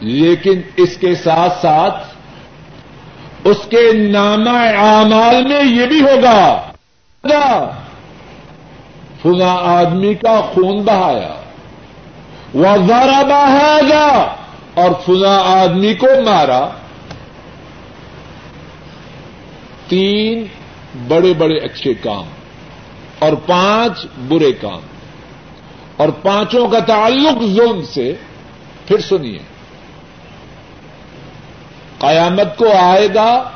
[0.00, 2.06] لیکن اس کے ساتھ ساتھ
[3.44, 6.62] اس کے نامہ اعمال میں یہ بھی ہوگا
[9.22, 11.34] فضا آدمی کا خون بہایا۔
[12.54, 14.34] وہ زارا بہایا
[14.74, 16.68] اور فضا آدمی کو مارا۔
[19.88, 20.46] تین
[21.08, 22.24] بڑے بڑے اچھے کام۔
[23.18, 24.80] اور پانچ برے کام
[25.96, 28.14] اور پانچوں کا تعلق ظلم سے،
[28.86, 29.38] پھر سنیے۔
[31.98, 33.50] قیامت کو آئے گا،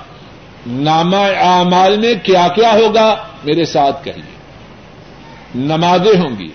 [0.66, 4.40] نامہ اعمال میں کیا کیا ہوگا، میرے ساتھ کہیے۔
[5.54, 6.48] نمازیں ہوں گی،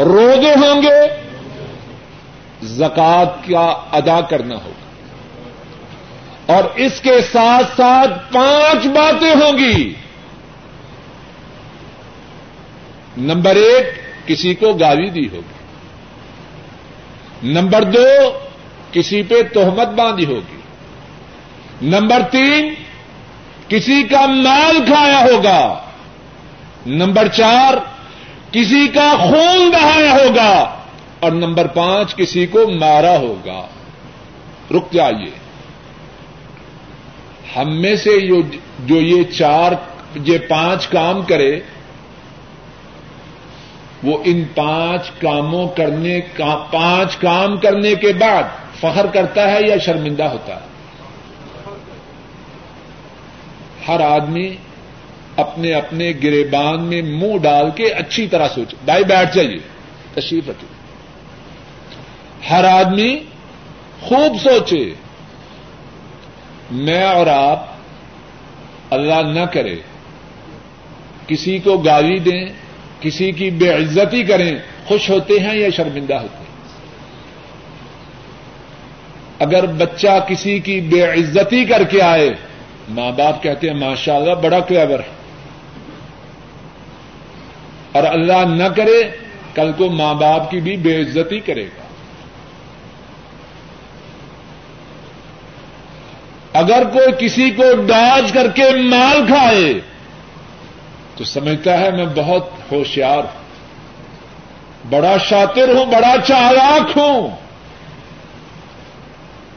[0.00, 1.28] روزے ہوں گے
[2.62, 4.78] زکات کا ادا کرنا ہوگا۔
[6.52, 9.94] اور اس کے ساتھ ساتھ پانچ باتیں ہوں گی۔
[13.18, 13.86] نمبر ایک
[14.26, 15.56] کسی کو گالی دی ہوگی
[17.42, 18.06] نمبر دو
[18.92, 20.60] کسی پہ تہمت باندھی ہوگی
[21.82, 22.74] نمبر تین
[23.68, 25.60] کسی کا مال کھایا ہوگا
[26.86, 27.74] نمبر چار
[28.50, 30.52] کسی کا خون بہایا ہوگا
[31.20, 33.60] اور نمبر پانچ کسی کو مارا ہوگا
[34.70, 35.30] رک جائیے
[37.56, 38.18] ہم میں سے
[38.86, 39.72] جو یہ چار
[40.24, 41.50] یہ پانچ کام کرے
[44.02, 48.42] وہ ان پانچ کاموں کرنے کا پانچ کام کرنے کے بعد
[48.80, 50.60] فخر کرتا ہے یا شرمندہ ہوتا ہے؟
[53.88, 54.56] ہر آدمی
[55.36, 59.58] اپنے اپنے گریبان میں منہ ڈال کے اچھی طرح سوچے۔ بھائی بیٹھ جائیے،
[60.14, 60.78] تشریف رکھیے۔
[62.50, 63.20] ہر آدمی
[64.00, 64.94] خوب سوچے،
[66.70, 67.66] میں اور آپ
[68.90, 69.76] اللہ نہ کرے،
[71.26, 72.67] کسی کو گالی دیں
[73.00, 76.48] کسی کی بے عزتی کریں، خوش ہوتے ہیں یا شرمندہ ہوتے ہیں؟
[79.38, 82.34] اگر بچہ کسی کی بے عزتی کر کے آئے،
[82.88, 85.18] ماں باپ کہتے ہیں ماشاء اللہ بڑا کلیور ہے۔
[87.92, 89.02] اور اللہ نہ کرے،
[89.54, 91.82] کل کو ماں باپ کی بھی بے عزتی کرے گا۔
[96.52, 99.80] اگر کوئی کسی کو ڈاج کر کے مال کھائے،
[101.16, 103.48] تو سمجھتا ہے میں بہت ہوشیار ہوں
[104.90, 107.36] بڑا شاطر ہوں، بڑا چالاک ہوں۔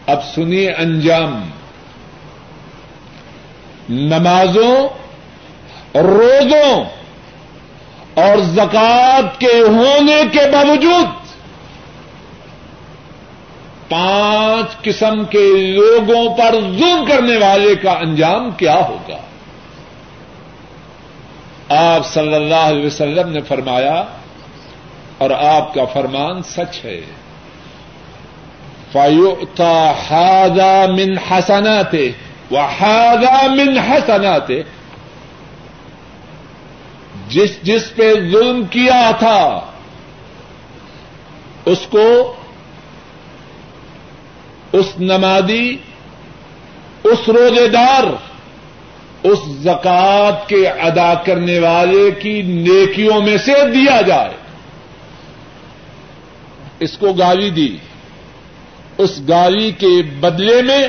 [0.08, 1.50] اب سنیے انجام۔
[3.90, 4.88] نمازوں،
[5.98, 6.84] روزوں
[8.14, 11.06] اور زکات کے ہونے کے باوجود
[13.90, 19.18] پانچ قسم کے لوگوں پر ظلم کرنے والے کا انجام کیا ہوگا؟
[21.72, 24.04] آپ صلی اللہ علیہ وسلم نے فرمایا
[25.18, 27.02] اور آپ کا فرمان سچ ہے۔
[28.92, 31.96] فیوتا ہاضا من حسنات
[32.52, 34.52] وہ ہاضا من حسنات
[37.28, 39.60] جس جس پہ ظلم کیا تھا،
[41.66, 42.36] اس کو
[44.74, 45.78] اس نمازی،
[47.04, 48.04] اس روزے دار
[49.24, 54.34] اس زکات کے ادا کرنے والے کی نیکیوں میں سے دیا جائے۔
[56.80, 57.78] اس کو گالی دی۔
[58.98, 60.88] اس گالی کے بدلے میں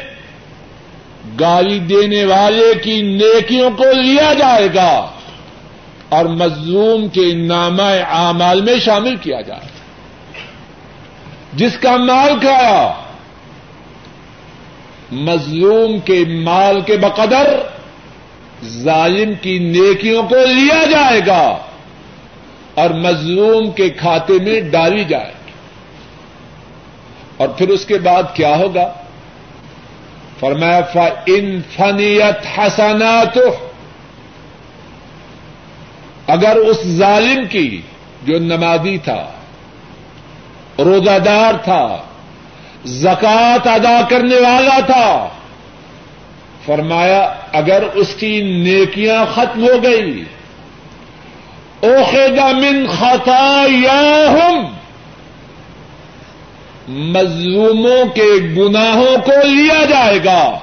[1.40, 5.10] گالی دینے والے کی نیکیوں کو لیا جائے گا
[6.08, 9.68] اور مظلوم کے نامہ اعمال میں شامل کیا جائے۔
[11.52, 12.92] جس کا مال کھایا،
[15.12, 17.58] مظلوم کے مال کے بقدر
[18.64, 21.58] ظالم کی نیکیوں کو لیا جائے گا
[22.74, 25.52] اور مظلوم کے کھاتے میں ڈالی جائے گی۔
[27.36, 28.92] اور پھر اس کے بعد کیا ہوگا؟
[30.40, 30.96] فرمایا ف
[31.26, 33.38] ان فنیت حسنات
[36.26, 37.80] اگر اس ظالم کی
[38.22, 39.30] جو نمازی تھا،
[40.78, 41.96] روزہ دار تھا
[42.84, 45.28] زکات ادا کرنے والا تھا
[46.66, 50.24] فرمایا، اگر اس کی نیکیاں ختم ہو گئی
[51.80, 54.48] اوخے من خطا یا
[56.88, 60.58] مظلوموں کے گناہوں کو لیا جائے گا۔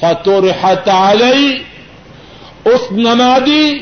[0.00, 0.42] فتور
[0.86, 1.58] علی
[2.64, 3.78] اس نمازی،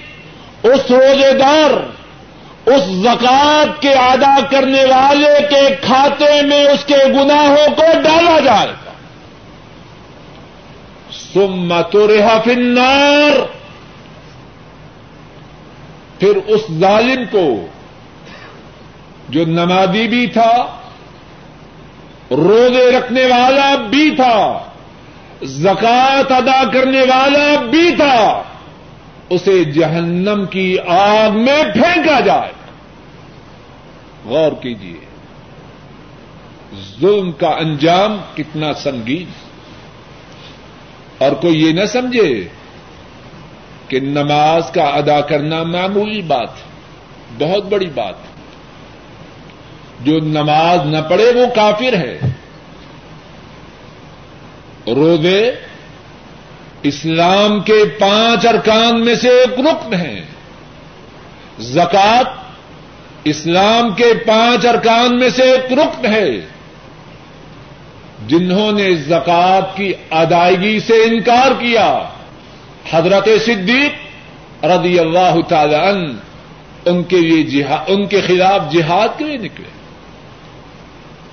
[0.62, 1.70] اس روزے دار
[2.66, 8.85] اس زکات کے ادا کرنے والے کے کھاتے میں اس کے گناہوں کو ڈالا جائے۔
[11.34, 13.56] گا سمت رہا فنار
[16.18, 17.66] پھر اس ظالم کو
[19.28, 20.80] جو نمازی بھی تھا،
[22.30, 24.58] روزے رکھنے والا بھی تھا
[25.42, 28.42] زکات ادا کرنے والا بھی تھا،
[29.30, 32.52] اسے جہنم کی آگ میں پھینکا جائے۔
[34.24, 35.00] غور کیجیے
[37.00, 39.45] ظلم کا انجام کتنا سنگین۔
[41.18, 42.48] اور کوئی یہ نہ سمجھے
[43.88, 46.48] کہ نماز کا ادا کرنا معمولی بات
[47.38, 48.14] بہت بڑی بات
[50.00, 52.18] جو نماز نہ پڑھے وہ کافر ہے۔
[54.86, 55.54] روزے
[56.82, 60.24] اسلام کے پانچ ارکان میں سے ایک رکن ہے
[61.58, 62.26] زکات
[63.24, 66.55] اسلام کے پانچ ارکان میں سے ایک رکن ہے۔
[68.26, 72.08] جنہوں نے زکات کی ادائیگی سے انکار کیا،
[72.90, 76.12] حضرت صدیق رضی اللہ تعالی عنہ،
[76.88, 79.68] ان کے لیے ان کے خلاف جہاد کے لیے نکلے۔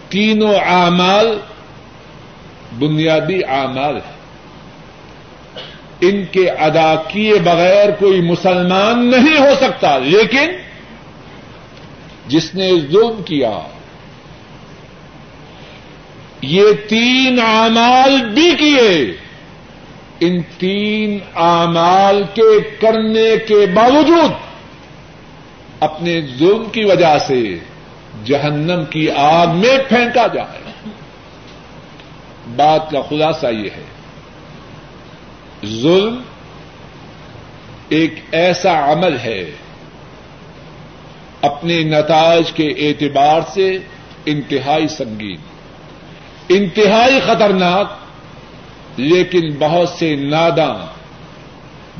[0.09, 1.37] تینوں اعمال
[2.79, 4.23] بنیادی اعمال ہیں۔
[6.01, 10.51] ان کے ادا کیے بغیر کوئی مسلمان نہیں ہو سکتا، لیکن
[12.27, 13.59] جس نے ظلم کیا
[16.45, 19.17] یہ تین اعمال بھی کیے۔
[20.19, 24.31] ان تین اعمال کے کرنے کے باوجود
[25.79, 27.59] اپنے ظلم کی وجہ سے
[28.25, 30.89] جہنم کی آگ میں پھینکا جائے۔
[32.55, 33.83] بات کا خلاصہ یہ ہے۔
[35.65, 36.21] ظلم
[37.89, 39.51] ایک ایسا عمل ہے
[41.41, 43.77] اپنے نتائج کے اعتبار سے
[44.25, 45.52] انتہائی سنگین۔
[46.49, 47.93] انتہائی خطرناک،
[48.97, 50.93] لیکن بہت سے ناداں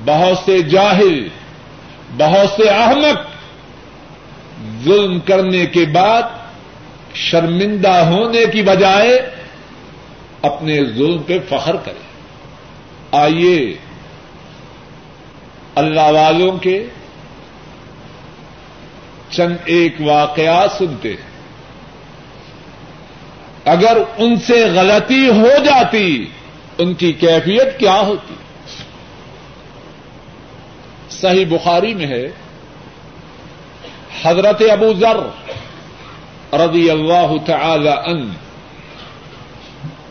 [0.06, 1.28] بہت سے جاہل،
[2.18, 3.34] بہت سے احمق
[4.84, 6.22] ظلم کرنے کے بعد
[7.14, 9.30] شرمندہ ہونے کی بجائے
[10.42, 12.04] اپنے ظلم پہ فخر کرے
[13.12, 13.78] آئیے،
[15.76, 16.88] اللہ والوں کے
[19.30, 21.33] چند ایک واقعات سنتے ہیں۔
[23.66, 26.26] اگر ان سے غلطی ہو جاتی،
[26.78, 28.34] ان کی کیفیت کیا ہوتی؟
[31.10, 32.28] صحیح بخاری میں ہے،
[34.24, 35.20] حضرت ابو ذر
[36.60, 38.30] رضی اللہ تعالی ان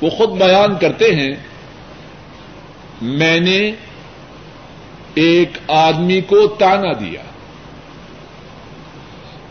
[0.02, 1.32] وہ خود بیان کرتے ہیں،
[3.02, 3.72] میں نے
[5.14, 7.22] ایک آدمی کو تانا دیا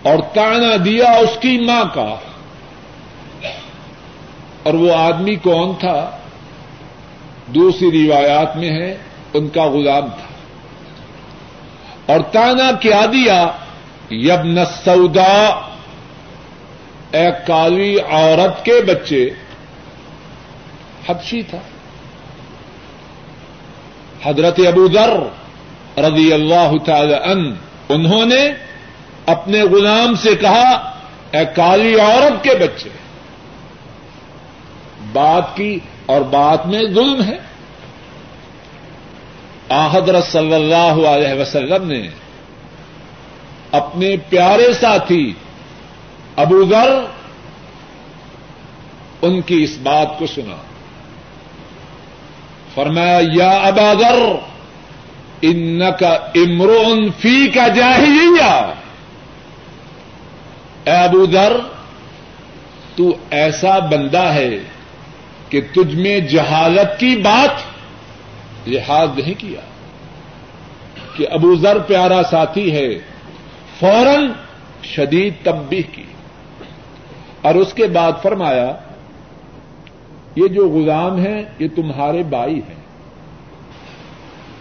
[0.02, 2.16] اور تانا دیا اس کی ماں کا۔
[4.64, 6.18] اور وہ آدمی کون تھا؟
[7.48, 8.98] دوسری روایات میں ہے،
[9.34, 10.32] ان کا غلام تھا۔
[12.14, 13.52] اور تانا کیا دیا
[14.12, 15.62] یب سودا
[17.12, 19.30] ایک کالی عورت کے بچے،
[21.10, 21.58] حبشی تھا۔
[24.24, 25.20] حضرت ابو ذر
[25.98, 27.56] رضی اللہ تعالی ان
[27.90, 28.50] انہوں نے
[29.26, 30.92] اپنے غلام سے کہا،
[31.32, 32.90] اے کالی عورت کے بچے
[35.14, 37.38] بات کی اور بات میں ظلم ہے۔
[39.92, 42.10] حضرت صلی اللہ علیہ وسلم نے
[43.72, 45.34] اپنے پیارے ساتھی
[46.36, 47.06] ابو ذر
[49.22, 50.56] ان کی اس بات کو سنا۔
[52.76, 54.36] فرمایا، یا ابا ذر
[55.42, 58.74] ان کا امرون فی کا جاہلیہ۔
[60.84, 61.54] اے ابو در
[62.96, 64.60] تو ایسا بندہ ہے
[65.52, 67.50] کہ تجھ میں جہالت کی بات
[68.68, 69.62] لحاظ نہیں کیا
[71.16, 72.90] کہ ابو ذر پیارا ساتھی ہے،
[73.80, 74.32] فوراً
[74.84, 76.04] شدید تبدیح کی۔
[77.42, 78.76] اور اس کے بعد فرمایا،
[80.36, 82.82] یہ جو غلام ہیں، یہ تمہارے بائی ہیں۔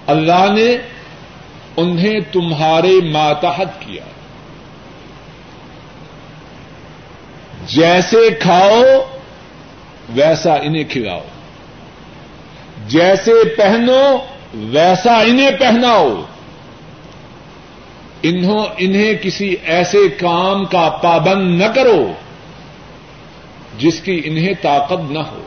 [0.06, 0.76] اللہ نے
[1.76, 4.04] انہیں تمہارے ماتحت کیا۔
[7.66, 8.82] جیسے کھاؤ
[10.14, 11.20] ویسا انہیں کھلاؤ۔
[12.88, 14.16] جیسے پہنو،
[14.54, 16.22] ویسا انہیں پہناؤ۔
[18.22, 22.12] انہوں، انہیں کسی ایسے کام کا پابند نہ کرو
[23.78, 25.42] جس کی انہیں طاقت نہ ہو۔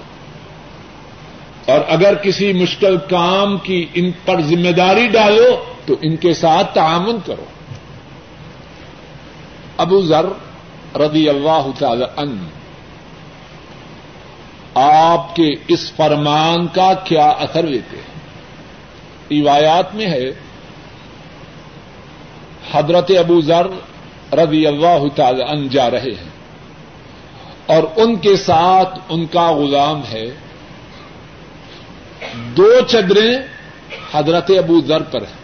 [1.66, 6.76] اور اگر کسی مشکل کام کی ان پر ذمہ داری ڈالو تو ان کے ساتھ
[6.76, 7.45] تعاون کرو۔
[9.78, 10.26] ابو ذر
[10.95, 12.47] رضی اللہ تعالی ان
[14.76, 18.12] آپ کے اس فرمان کا کیا اثر لیتے ہیں؟
[19.32, 20.26] روایات میں ہے،
[22.74, 23.68] حضرت ابو ذر
[24.38, 26.32] رضی اللہ تعالی ان جا رہے ہیں،
[27.66, 30.26] اور ان کے ساتھ ان کا غلام ہے۔
[32.58, 33.34] دو چدریں
[34.14, 35.42] حضرت ابو ذر پر ہیں،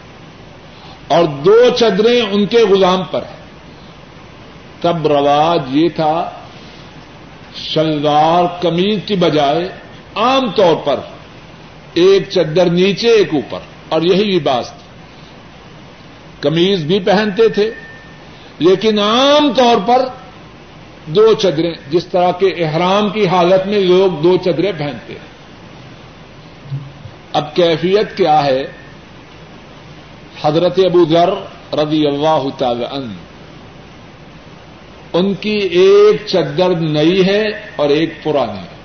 [1.08, 3.38] اور دو چدریں ان کے غلام پر ہیں۔
[4.80, 6.14] تب رواج یہ تھا
[7.64, 9.68] شلوار کمیز کی بجائے
[10.14, 11.00] عام طور پر
[11.94, 13.58] ایک چدر نیچے ایک اوپر،
[13.88, 14.88] اور یہی لباس تھا
[16.40, 17.70] کمیز بھی پہنتے تھے،
[18.58, 20.08] لیکن عام طور پر
[21.06, 25.28] دو چدریں، جس طرح کے احرام کی حالت میں لوگ دو چدریں پہنتے ہیں۔
[27.32, 28.62] اب کیفیت کیا ہے؟
[30.42, 31.30] حضرت ابو ذر
[31.72, 33.29] رضی اللہ تعالی عنہ۔
[35.12, 37.42] ان کی ایک چدر نئی ہے
[37.76, 38.80] اور ایک پرانی ہے۔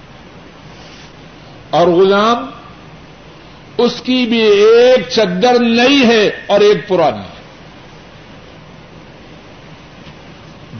[1.69, 2.49] اور غلام،
[3.77, 7.35] اس کی بھی ایک چدر نئی ہے اور ایک پرانی ہے۔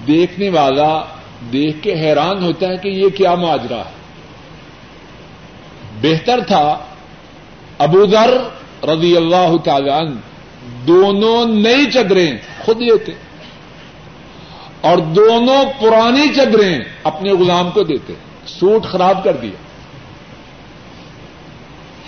[0.08, 1.02] دیکھنے والا
[1.54, 3.96] دیکھ کے حیران ہوتا ہے کہ یہ کیا ماجرا ہے۔
[6.02, 6.78] بہتر تھا
[7.78, 8.38] ابو ذر
[8.88, 10.16] رضی اللہ تعالی عنہ،
[10.88, 13.12] دونوں نئی چدریں خود لیتے
[14.82, 18.14] اور دونوں پرانی چدریں اپنے غلام کو دیتے
[18.48, 19.66] سوٹ خراب کر دیا۔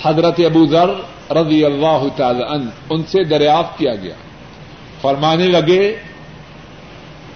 [0.10, 0.90] حضرت ابو ذر
[1.36, 4.16] رضی اللہ تعالی عنہ، ان سے دریافت کیا گیا۔
[5.02, 5.96] فرمانے لگے،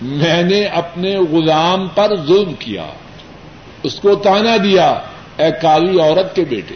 [0.02, 2.86] میں نے اپنے غلام پر ظلم کیا۔
[3.84, 4.90] اس کو تانا دیا،
[5.38, 6.76] اے کالی عورت کے بیٹے۔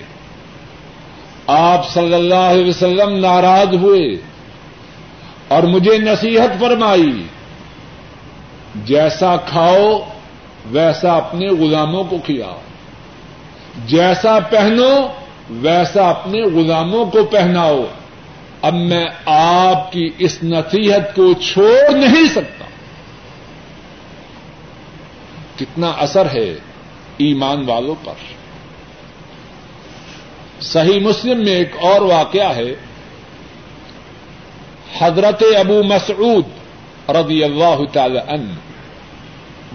[1.48, 4.18] آپ صلی اللہ علیہ وسلم ناراض ہوئے
[5.48, 7.24] اور مجھے نصیحت فرمائی
[8.84, 10.10] جیسا کھاؤ،
[10.66, 12.62] ویسا اپنے غلاموں کو کھلاؤ۔
[13.86, 15.08] جیسا پہنو،
[15.50, 17.86] ویسا اپنے غلاموں کو پہناؤ۔
[18.62, 22.66] اب میں آپ کی اس نصیحت کو چھوڑ نہیں سکتا۔
[25.56, 26.56] کتنا اثر ہے
[27.18, 28.14] ایمان والوں پر۔
[30.62, 32.76] صحیح مسلم میں ایک اور واقعہ ہے۔
[35.00, 36.46] حضرت ابو مسعود
[37.10, 38.56] رضی اللہ تعالی ان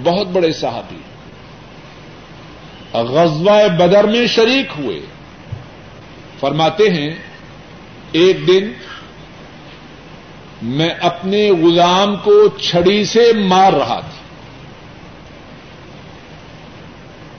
[0.02, 0.96] بہت بڑے صحابی
[2.92, 5.00] غزوہ بدر میں شریک ہوئے۔
[6.40, 7.14] فرماتے ہیں،
[8.12, 8.72] ایک دن
[10.62, 14.20] میں اپنے غلام کو چھڑی سے مار رہا تھا۔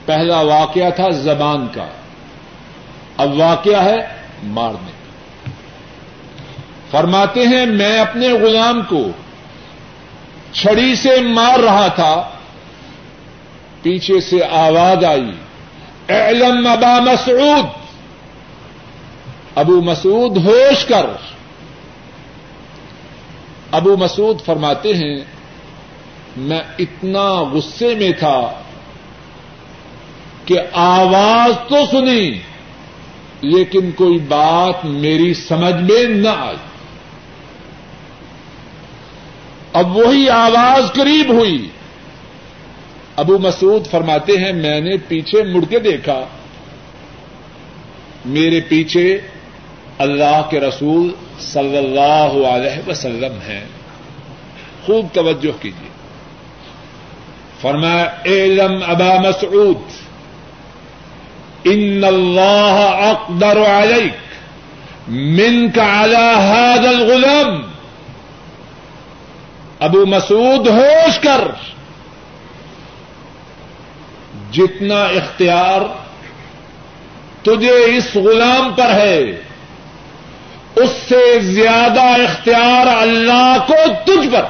[0.06, 1.88] پہلا واقعہ تھا زبان کا۔
[3.16, 3.96] اب واقعہ ہے
[4.42, 5.50] مارنے۔ کا
[6.90, 9.08] فرماتے ہیں، میں اپنے غلام کو
[10.52, 12.28] چھڑی سے مار رہا تھا۔
[13.82, 15.30] پیچھے سے آواز آئی۔
[16.08, 17.64] علم ابا مسعود۔
[19.54, 21.06] ابو مسعود ہوش کر۔
[23.72, 25.16] ابو مسعود فرماتے ہیں،
[26.36, 28.52] میں اتنا غصے میں تھا
[30.44, 32.38] کہ آواز تو سنی،
[33.40, 36.56] لیکن کوئی بات میری سمجھ میں نہ آئی۔
[39.72, 41.68] اب وہی آواز قریب ہوئی۔
[43.16, 46.24] ابو مسعود فرماتے ہیں، میں نے پیچھے مڑ کے دیکھا۔
[48.24, 49.20] میرے پیچھے
[49.98, 51.10] اللہ کے رسول
[51.40, 53.64] صلی اللہ علیہ وسلم ہیں۔
[54.86, 55.88] خوب توجہ کیجیے
[57.60, 59.78] فرمایا علم ابا مسعود،
[61.64, 64.16] ان اللہ اقدر علیک
[65.08, 66.04] من کا
[66.40, 67.62] هذا الغلام۔
[69.80, 71.48] ابو مسعود ہوش کر۔
[74.52, 75.80] جتنا اختیار
[77.42, 79.20] تجھے اس غلام پر ہے،
[80.76, 83.74] اس سے زیادہ اختیار اللہ کو
[84.06, 84.42] تجھ پر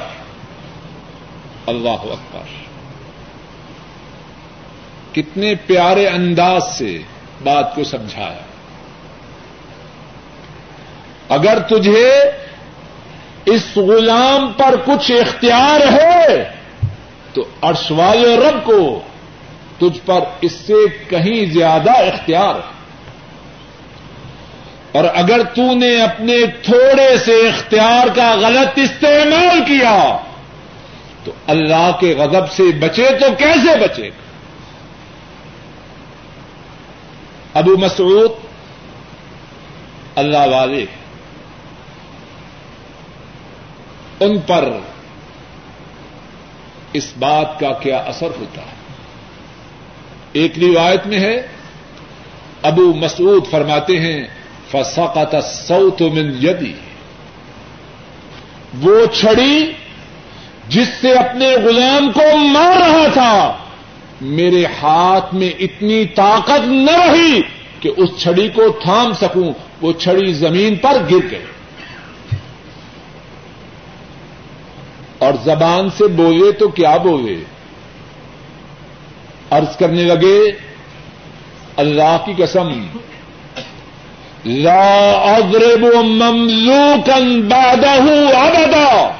[1.65, 2.63] اللہ اکبر۔
[5.13, 6.97] کتنے پیارے انداز سے
[7.43, 8.41] بات کو سمجھایا۔
[11.29, 12.21] اگر تجھے
[13.45, 16.43] اس غلام پر کچھ اختیار ہے،
[17.33, 19.01] تو ارشوال رب کو
[19.79, 20.73] تجھ پر اس سے
[21.09, 22.73] کہیں زیادہ اختیار ہے۔
[24.91, 30.17] اور اگر تو نے اپنے تھوڑے سے اختیار کا غلط استعمال کیا،
[31.23, 34.23] تو اللہ کے غضب سے بچے تو کیسے بچے؟ گا
[37.53, 38.31] ابو مسعود
[40.15, 40.85] اللہ والے
[44.19, 44.69] ان پر
[46.93, 48.72] اس بات کا کیا اثر ہوتا ہے؟
[50.33, 51.47] ایک روایت میں ہے،
[52.61, 54.27] ابو مسعود فرماتے ہیں
[54.71, 56.73] فسقط الصوت من یدی
[58.81, 59.71] وہ چھڑی
[60.69, 63.57] جس سے اپنے غلام کو مار رہا تھا،
[64.21, 67.41] میرے ہاتھ میں اتنی طاقت نہ رہی
[67.79, 71.45] کہ اس چھڑی کو تھام سکوں، وہ چھڑی زمین پر گر گئی۔
[75.17, 77.35] اور زبان سے بولے تو کیا بولے
[79.53, 80.51] ارض کرنے لگے،
[81.75, 82.85] اللہ کی قسم،
[84.45, 87.89] لا اضرب مملوکا بعدہ
[88.37, 89.11] ابدا۔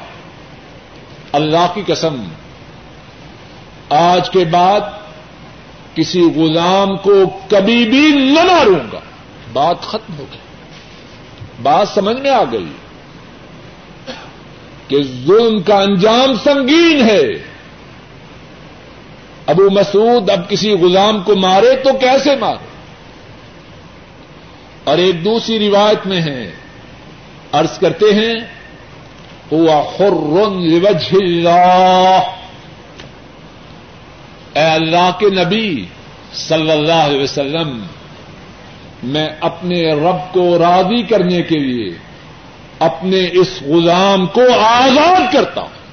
[1.32, 2.24] اللہ کی قسم،
[3.90, 4.80] آج کے بعد
[5.94, 7.12] کسی غلام کو
[7.50, 9.00] کبھی بھی نہ ماروں گا۔
[9.52, 10.38] بات ختم ہو گئی۔
[11.62, 12.66] بات سمجھ میں آ گئی
[14.88, 17.53] کہ ظلم کا انجام سنگین ہے۔
[19.46, 22.64] ابو مسعود اب کسی غلام کو مارے تو کیسے مارے؟
[24.84, 26.52] اور ایک دوسری روایت میں ہے
[27.52, 28.34] ارض کرتے ہیں،
[29.52, 32.20] ہوا خرن لوجہ اللہ.
[34.52, 35.86] اے اللہ کے نبی
[36.34, 37.86] صلی اللہ علیہ وسلم،
[39.02, 41.98] میں اپنے رب کو راضی کرنے کے لیے
[42.78, 45.84] اپنے اس غلام کو آزاد کرتا ہوں۔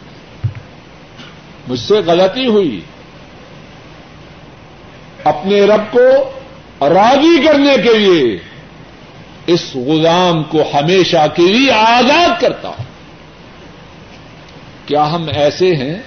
[1.68, 2.82] مجھ سے غلطی ہوئی۔
[5.24, 6.32] اپنے رب کو
[6.90, 8.40] راضی کرنے کے لیے
[9.48, 12.84] اس غلام کو ہمیشہ کے لیے آزاد کرتا ہوں۔
[14.86, 16.00] کیا ہم ایسے ہیں؟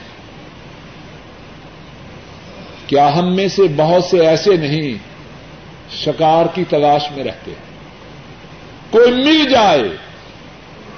[2.86, 4.98] کیا ہم میں سے بہت سے ایسے نہیں
[6.04, 7.74] شکار کی تلاش میں رہتے؟ ہیں
[8.90, 9.96] کوئی مل جائے،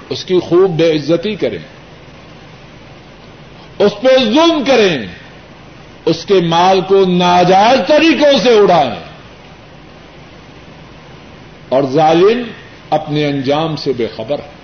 [0.09, 1.59] اس کی خوب بے عزتی کریں،
[3.79, 5.26] اس پہ ظلم کریں۔
[6.07, 8.95] اس کے مال کو ناجائز طریقوں سے اڑائیں
[11.69, 12.43] اور ظالم
[12.89, 14.55] اپنے انجام سے بے خبر ہے۔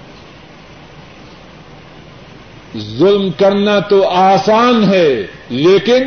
[2.79, 5.09] ظلم کرنا تو آسان ہے،
[5.49, 6.03] لیکن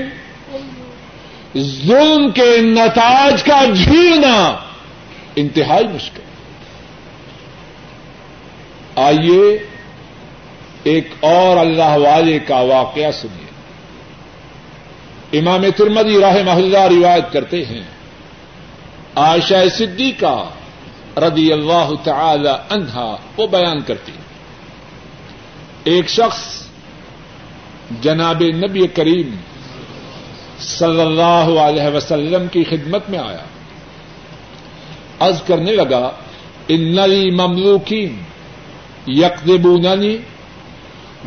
[1.87, 4.57] ظلم کے نتاج کا جھیلنا
[5.37, 6.25] انتہائی مشکل
[8.97, 9.59] آئیے
[10.83, 13.46] ایک اور اللہ والے کا واقعہ سنیے۔
[15.33, 17.83] امام ترمدی راہ محلہ روایت کرتے ہیں۔
[19.17, 20.49] عائشہ صدیقہ
[21.17, 24.13] رضی اللہ تعالی عنہا وہ بیان کرتی
[25.85, 26.67] ایک شخص
[28.03, 29.37] جناب نبی کریم
[30.59, 33.45] صلی اللہ علیہ وسلم کی خدمت میں آیا۔
[35.21, 36.11] از کرنے لگا،
[36.69, 36.97] ان
[37.35, 38.23] مملوکین
[39.07, 40.17] یکبوننی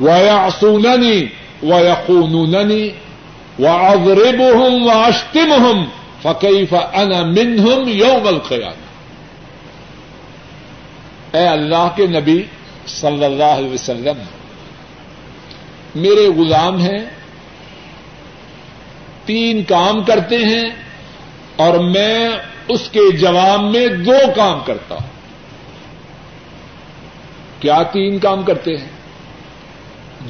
[0.01, 1.23] و یاسوننی
[3.59, 5.85] و یقوننی ہوں و اشتم ہوں
[6.21, 8.27] فقیف ان منہم یوم
[11.31, 12.43] اے اللہ کے نبی
[12.87, 14.23] صلی اللہ علیہ وسلم،
[15.95, 17.05] میرے غلام ہیں،
[19.25, 20.69] تین کام کرتے ہیں
[21.55, 22.29] اور میں
[22.67, 25.07] اس کے جواب میں دو کام کرتا ہوں۔
[27.59, 28.89] کیا تین کام کرتے ہیں؟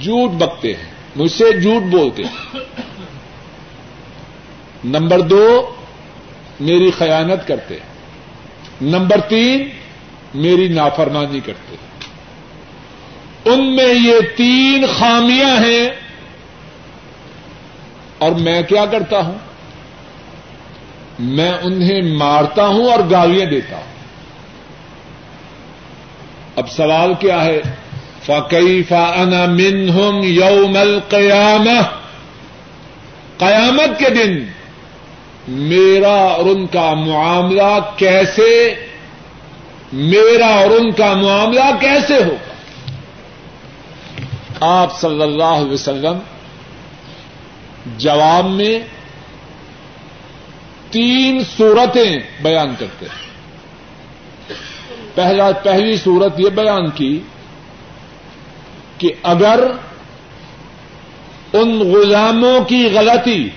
[0.02, 2.58] جھوٹ بکتے ہیں، مجھ سے جھوٹ بولتے ہیں۔
[4.84, 5.76] نمبر دو،
[6.60, 7.90] میری خیانت کرتے۔ ہیں
[8.82, 9.70] نمبر تین،
[10.34, 11.90] میری نافرمانی کرتے۔ ہیں
[13.46, 15.90] ان میں یہ تین خامیاں ہیں۔
[18.18, 19.38] اور میں کیا کرتا ہوں؟
[21.20, 23.84] میں انہیں مارتا ہوں اور گالیاں دیتا ہوں۔
[26.56, 27.62] اب سوال کیا ہے؟
[28.26, 31.68] فقی فا انا منہم یوم القیام
[33.38, 34.59] قیامت کے دن
[35.50, 38.76] میرا اور ان کا معاملہ کیسے
[39.94, 42.54] میرا اور ان کا معاملہ کیسے ہوگا؟
[44.60, 46.18] آپ صلی اللہ علیہ وسلم
[47.98, 48.80] جواب میں
[50.92, 53.30] تین صورتیں بیان کرتے ہیں۔
[55.16, 57.20] پہلا، پہلی صورت یہ بیان کی
[58.98, 59.60] کہ اگر
[61.54, 63.50] ان غلاموں کی غلطی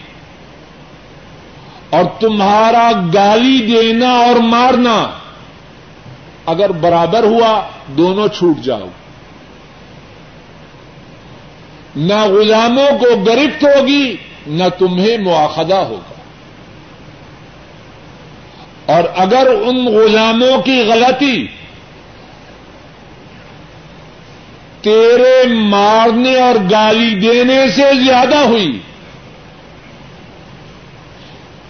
[1.93, 5.11] اور تمہارا گالی دینا اور مارنا
[6.47, 8.89] اگر برابر ہوا دونوں چھوٹ جاؤ۔
[11.97, 14.17] نہ غلاموں کو گرفت ہوگی،
[14.47, 16.13] نہ تمہیں مواخذہ ہوگا۔
[18.87, 21.47] اور اگر ان غلاموں کی غلطی
[24.81, 28.79] تیرے مارنے اور گالی دینے سے زیادہ ہوئی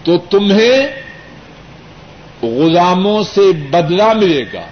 [0.04, 1.02] تو تمہیں
[2.42, 4.66] غلاموں سے بدلہ ملے گا۔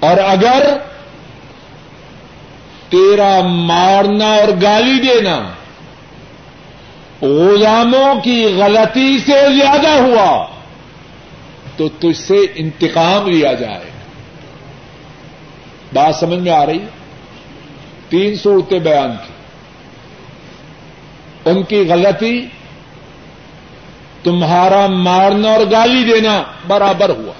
[0.00, 0.76] اور اگر
[2.88, 5.48] تیرا مارنا اور گالی دینا
[7.22, 10.46] غلاموں کی غلطی سے زیادہ ہوا
[11.76, 13.90] تو تجھ سے انتقام لیا جائے
[15.92, 16.78] بات سمجھ میں آ رہی
[18.08, 19.32] تین صورتیں بیان کی
[21.50, 22.46] ان کی غلطی
[24.22, 27.32] تمہارا مارنا اور گالی دینا برابر ہوا۔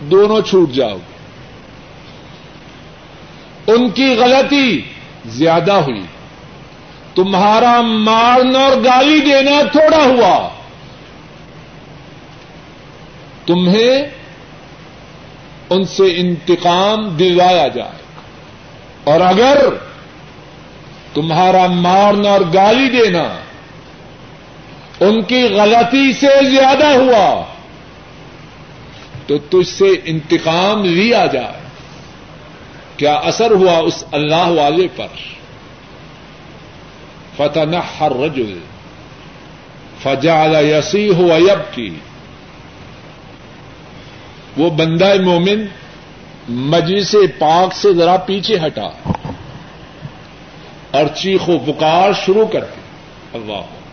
[0.00, 1.14] دونوں چھوٹ جاؤ گے۔
[3.66, 4.82] ان کی غلطی
[5.26, 6.02] زیادہ ہوئی۔
[7.14, 10.48] تمہارا مارنا اور گالی دینا تھوڑا ہوا۔
[13.46, 14.02] تمہیں
[15.70, 18.04] ان سے انتقام دلوایا جائے۔
[19.04, 19.66] اور اگر
[21.14, 23.43] تمہارا مارنا اور گالی دینا
[25.00, 27.44] ان کی غلطی سے زیادہ ہوا
[29.26, 31.64] تو تجھ سے انتقام لیا جائے۔
[32.96, 35.06] کیا اثر ہوا اس اللہ والے پر؟
[37.36, 38.58] فتح ہر رجل
[40.02, 41.94] فجال یسی ہو اب کی
[44.56, 45.66] وہ بندہ مومن
[46.48, 49.10] مجلس پاک سے ذرا پیچھے ہٹا
[50.90, 52.80] اور چیخ و پکار شروع کر کے۔
[53.34, 53.83] اللہ۔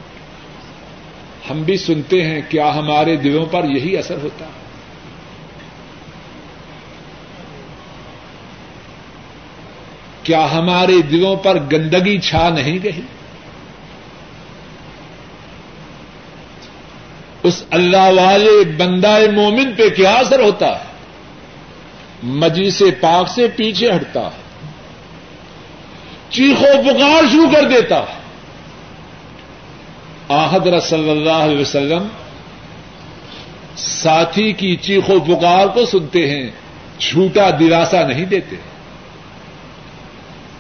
[1.50, 4.62] ہم بھی سنتے ہیں کیا ہمارے دلوں پر یہی اثر ہوتا ہے۔
[10.24, 13.02] کیا ہمارے دلوں پر گندگی چھا نہیں گئی
[17.44, 20.86] اس اللہ والے بندہ مومن پہ کیا اثر ہوتا ہے؟
[22.24, 24.42] مجلس پاک سے پیچھے ہٹتا ہے
[26.30, 28.21] چیخو پکار شروع کر دیتا ہے۔
[30.32, 32.08] آحدر صلی اللہ علیہ وسلم
[33.76, 36.50] ساتھی کی چیخو پکار کو سنتے ہیں،
[37.00, 38.56] جھوٹا دلاسا نہیں دیتے۔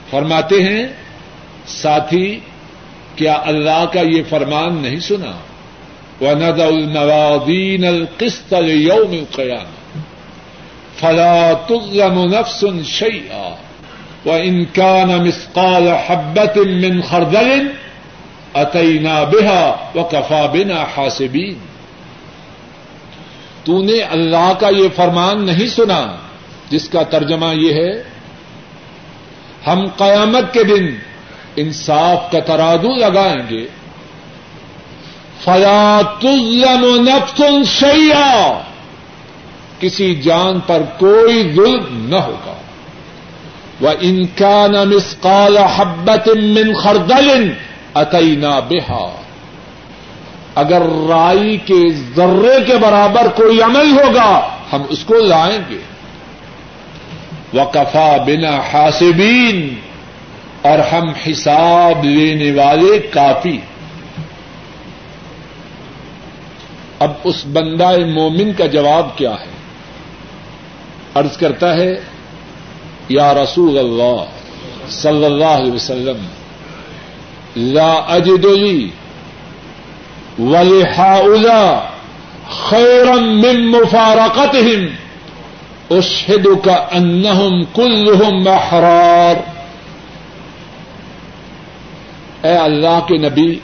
[0.09, 0.87] فرماتے ہیں،
[1.67, 2.39] ساتھی،
[3.15, 5.31] کیا اللہ کا یہ فرمان نہیں سنا؟
[6.21, 10.01] ونضع الموازين القسط ليوم القيامة۔
[10.99, 13.55] فلا تظلم نفس شيئا۔
[14.25, 17.67] وإن كان مثقال حبة من خردل
[18.55, 21.53] أتينا بها وكفى بنا حاسبين
[23.63, 26.15] تو نے اللہ کا یہ فرمان نہیں سنا،
[26.69, 28.03] جس کا ترجمہ یہ ہے،
[29.67, 30.95] ہم قیامت کے دن
[31.55, 33.67] انصاف کا ترادو لگائیں گے۔
[35.43, 37.41] فلا تظلم نفس
[37.79, 38.61] شيئا۔
[39.79, 42.53] کسی جان پر کوئی ظلم نہ ہوگا۔
[43.81, 47.53] وہ انکان مسقال حبت من خردل
[47.93, 49.15] اتینا بہا۔
[50.55, 55.77] اگر رائی کے ذرے کے برابر کوئی عمل ہوگا، ہم اس کو لائیں گے۔
[57.53, 59.75] وقفا بنا حاسبین
[60.61, 63.59] اور ہم حساب لینے والے کافی۔
[66.99, 69.51] اب اس بندہ مومن کا جواب کیا ہے؟
[71.15, 71.91] ارض کرتا ہے،
[73.09, 74.25] یا رسول اللہ
[74.89, 76.25] صلی اللہ علیہ وسلم
[77.55, 78.91] لا اجد لی
[80.39, 81.81] ولحاؤلا
[82.69, 84.89] خیرا من مفارقتهم
[85.91, 89.35] اشهدك انهم كلهم احرار
[92.43, 93.59] اے اللہ کے نبی،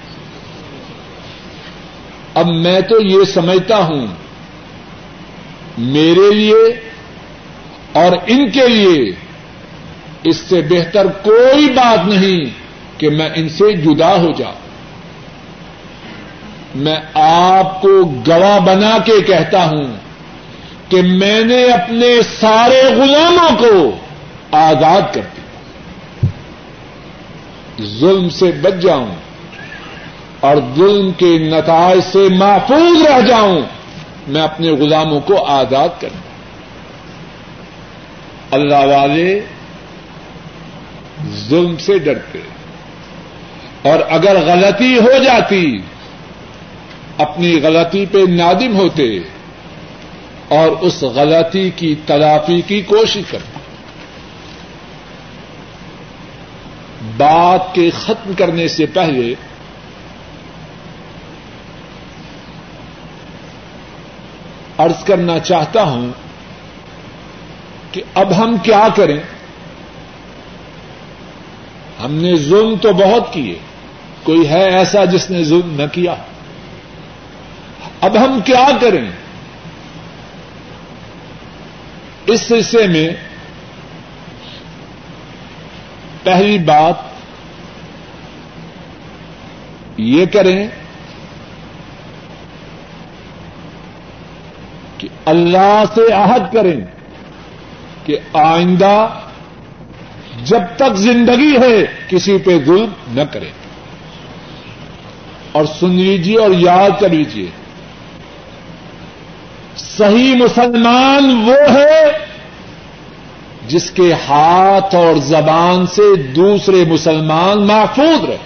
[2.34, 4.06] اب میں تو یہ سمجھتا ہوں،
[5.78, 6.64] میرے لیے
[7.94, 9.12] اور ان کے لیے
[10.24, 12.67] اس سے بہتر کوئی بات نہیں۔
[12.98, 14.68] کہ میں ان سے جدا ہو جاؤں۔
[16.76, 19.96] میں آپ کو گواہ بنا کے کہتا ہوں
[20.90, 23.98] کہ میں نے اپنے سارے غلاموں کو
[24.52, 25.44] آزاد کر دیا۔
[28.00, 29.16] ظلم سے بچ جاؤں
[30.40, 33.62] اور ظلم کے نتائج سے محفوظ رہ جاؤں،
[34.28, 36.28] میں اپنے غلاموں کو آزاد کر دوں۔
[38.52, 39.40] اللہ والے،
[41.50, 42.57] ظلم سے ڈرتے۔ ہیں
[43.82, 45.78] اور اگر غلطی ہو جاتی،
[47.18, 49.20] اپنی غلطی پہ نادم ہوتے
[50.48, 53.58] اور اس غلطی کی تلافی کی کوشش کرتے۔
[57.18, 59.34] بات کے ختم کرنے سے پہلے
[64.80, 66.12] ارض کرنا چاہتا ہوں
[67.92, 69.20] کہ اب ہم کیا کریں؟
[72.04, 73.60] ہم نے ظلم تو بہت کیے۔
[74.28, 76.16] کوئی ہے ایسا جس نے ظلم نہ کیا
[78.02, 79.12] اب ہم کیا کریں؟
[82.26, 83.10] اس سلسلے میں
[86.24, 86.96] پہلی بات
[89.98, 90.68] یہ کریں
[94.98, 96.82] کہ اللہ سے عہد کریں
[98.06, 99.08] کہ آئندہ
[100.44, 103.67] جب تک زندگی ہے کسی پہ ظلم نہ کریں۔
[105.58, 107.48] اور سن لیجیے اور یاد کر لیجیے
[109.78, 112.28] صحیح مسلمان وہ ہے
[113.68, 118.38] جس کے ہاتھ اور زبان سے دوسرے مسلمان محفوظ رہے۔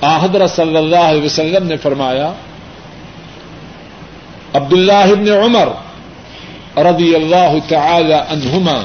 [0.00, 2.32] آحدر صلی اللہ علیہ وسلم نے فرمایا
[4.54, 5.68] عبد اللہ عمر
[6.76, 8.82] رضی اللہ تعالی عنہما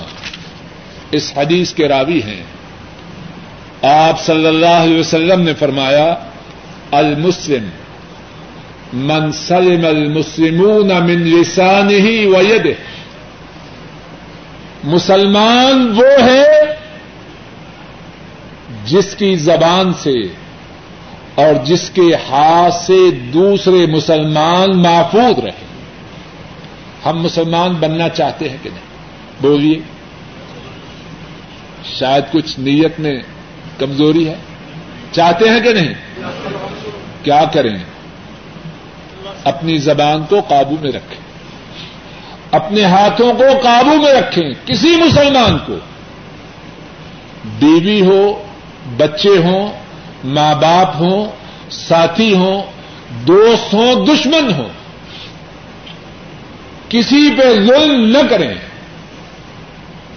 [1.12, 2.44] اس حدیث کے راوی ہیں۔
[3.82, 6.16] آپ صلی اللہ علیہ وسلم نے فرمایا،
[6.92, 7.70] المسلم،
[8.94, 12.72] من سلم المسلمون من لسانه ويده.
[14.84, 16.46] مسلمان وہ ہے
[18.86, 20.16] جس کی زبان سے
[21.36, 25.66] اور جس کے ہاتھ سے دوسرے مسلمان محفوظ رہے۔
[27.06, 28.82] ہم مسلمان بننا چاہتے ہیں کہ نہیں؟
[29.42, 29.80] بولیے۔
[31.86, 33.22] شاید کچھ نیت میں
[33.80, 34.36] کمزوری ہے
[35.12, 35.94] چاہتے ہیں کہ نہیں
[37.24, 37.78] کیا کریں
[39.44, 41.20] اپنی زبان کو قابو میں رکھیں
[42.52, 45.78] اپنے ہاتھوں کو قابو میں رکھیں کسی مسلمان کو
[47.60, 48.22] بیوی ہو
[48.98, 49.72] بچے ہوں
[50.24, 51.26] ماں باپ ہوں
[51.72, 52.62] ساتھی ہوں
[53.28, 54.70] دوست ہوں دشمن ہوں
[56.90, 58.54] کسی پہ ظلم نہ کریں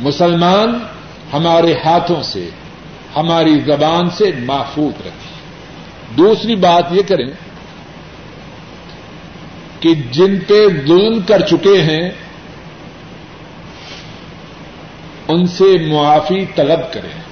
[0.00, 0.78] مسلمان
[1.32, 2.48] ہمارے ہاتھوں سے
[3.16, 5.34] ہماری زبان سے محفوظ رکھیں۔
[6.16, 7.30] دوسری بات یہ کریں
[9.80, 12.10] کہ جن پہ ظلم کر چکے ہیں،
[15.28, 17.24] ان سے معافی طلب کریں۔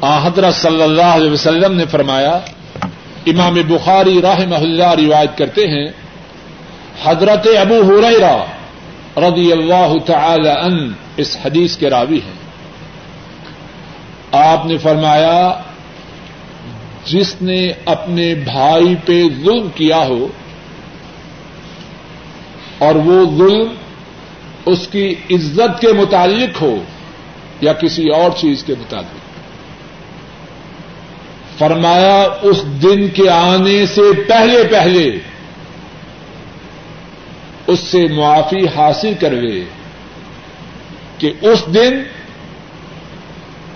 [0.00, 2.40] آحدر صلی اللہ علیہ وسلم نے فرمایا،
[3.26, 5.86] امام بخاری راہ محلہ روایت کرتے ہیں،
[7.04, 8.44] حضرت ابو ہریرا
[9.16, 12.35] رضی اللہ تعالی ان اس حدیث کے راوی ہیں۔
[14.36, 15.60] آپ نے فرمایا،
[17.04, 20.26] جس نے اپنے بھائی پہ ظلم کیا ہو،
[22.78, 23.74] اور وہ ظلم
[24.66, 26.76] اس کی عزت کے متعلق ہو
[27.60, 29.24] یا کسی اور چیز کے متعلق۔
[31.58, 35.08] فرمایا، اس دن کے آنے سے پہلے پہلے
[37.66, 39.62] اس سے معافی حاصل کروے
[41.18, 42.02] کہ اس دن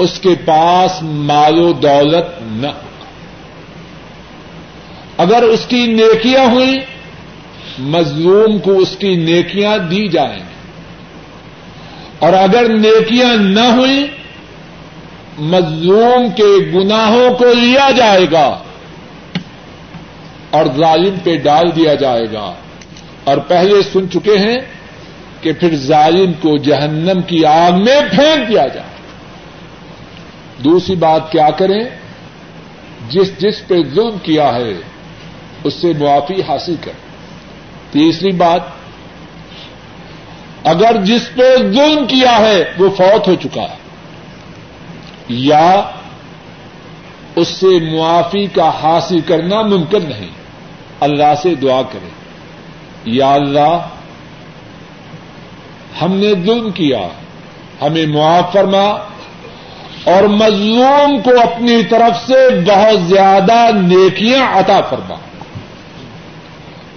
[0.01, 2.67] اس کے پاس مال و دولت نہ
[5.17, 6.79] اگر اس کی نیکیاں ہوئی
[7.79, 10.61] مظلوم کو اس کی نیکیاں دی جائیں گی۔
[12.19, 14.07] اور اگر نیکیاں نہ ہوئی
[15.39, 18.59] مظلوم کے گناہوں کو لیا جائے گا
[20.51, 22.53] اور ظالم پہ ڈال دیا جائے گا۔
[23.25, 24.59] اور پہلے سن چکے ہیں
[25.41, 28.90] کہ پھر ظالم کو جہنم کی آگ میں پھینک دیا جائے۔
[30.65, 31.81] دوسری بات کیا کریں؟
[33.09, 34.73] جس جس پہ ظلم کیا ہے،
[35.65, 37.11] اس سے معافی حاصل کریں۔
[37.93, 38.61] تیسری بات،
[40.65, 43.77] اگر جس پہ ظلم کیا ہے، وہ فوت ہو چکا ہے،
[45.29, 45.83] یا
[47.37, 50.31] اس سے معافی کا حاصل کرنا ممکن نہیں،
[51.01, 52.11] اللہ سے دعا کریں۔
[53.05, 53.87] یا اللہ،
[56.03, 57.09] ہم نے ظلم کیا،
[57.83, 59.10] ہمیں معاف فرما
[60.05, 65.15] اور مظلوم کو اپنی طرف سے بہت زیادہ نیکیاں عطا فرما۔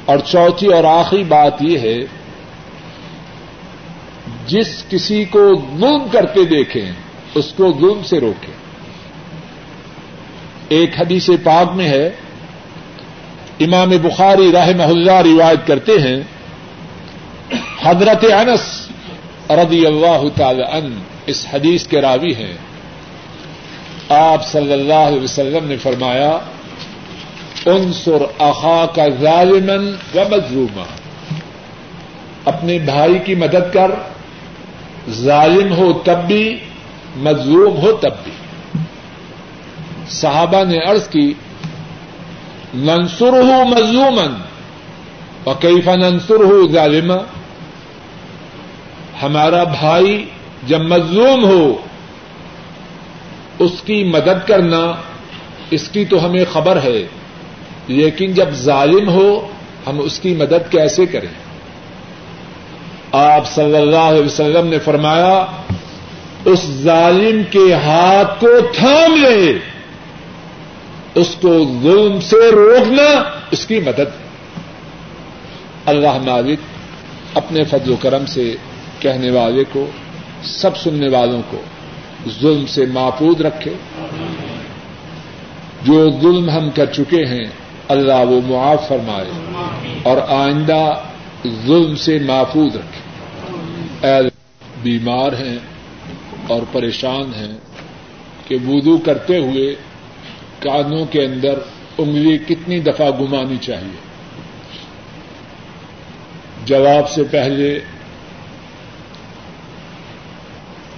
[0.06, 1.98] اور چوتھی اور آخری بات یہ ہے،
[4.48, 6.92] جس کسی کو ظلم کرتے دیکھیں،
[7.36, 8.54] اس کو ظلم سے روکیں۔
[10.70, 12.08] ایک حدیث پاک میں ہے،
[13.60, 16.20] امام بخاری رحمہ اللہ روایت کرتے ہیں،
[17.84, 18.88] حضرت انس
[19.50, 22.58] رضی اللہ تعالی ان اس حدیث کے راوی ہیں۔
[24.10, 26.40] آپ صلی اللہ علیہ وسلم نے فرمایا،
[27.66, 30.84] انصر اخا کا ظالمن و مظلوما۔
[32.46, 33.92] اپنے بھائی کی مدد کر،
[35.12, 36.58] ظالم ہو تب بھی،
[37.16, 38.32] مظلوم ہو تب بھی۔
[40.10, 41.34] صحابہ نے عرض کی
[42.74, 44.34] ننسر ہو مظلومن
[45.46, 45.54] و
[45.96, 47.14] ننسر ہو ظالم
[49.24, 50.26] ہمارا بھائی
[50.68, 51.74] جب مظلوم ہو
[53.60, 54.94] اس کی مدد کرنا،
[55.70, 57.06] اس کی تو ہمیں خبر ہے،
[57.88, 59.50] لیکن جب ظالم ہو،
[59.88, 61.34] ہم اس کی مدد کیسے کریں؟
[63.12, 65.46] آپ صلی اللہ علیہ وسلم نے فرمایا،
[66.46, 69.60] اس ظالم کے ہاتھ کو تھام لے،
[71.16, 74.22] اس کو ظلم سے روکنا اس کی مدد
[75.86, 76.60] اللہ مالک
[77.36, 78.56] اپنے فضل و کرم سے
[79.00, 79.86] کہنے والے کو،
[80.44, 81.62] سب سننے والوں کو
[82.30, 83.74] ظلم سے محفوظ رکھے۔
[85.84, 87.46] جو ظلم ہم کر چکے ہیں،
[87.88, 89.32] اللہ وہ معاف فرمائے
[90.04, 90.94] اور آئندہ
[91.66, 93.04] ظلم سے محفوظ رکھے۔
[94.08, 94.30] اے
[94.82, 95.58] بیمار ہیں
[96.48, 97.58] اور پریشان ہیں
[98.48, 99.76] کہ وضو کرتے ہوئے
[100.60, 101.60] کانوں کے اندر
[101.98, 104.14] انگلی کتنی دفعہ گمانی چاہیے۔
[106.66, 107.80] جواب سے پہلے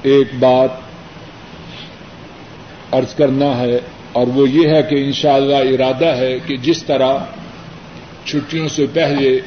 [0.02, 0.85] ایک بات
[2.98, 3.80] ارض کرنا ہے
[4.12, 7.18] اور وہ یہ ہے کہ انشاءاللہ ارادہ ہے کہ جس طرح
[8.26, 9.40] چھٹیوں سے پہلے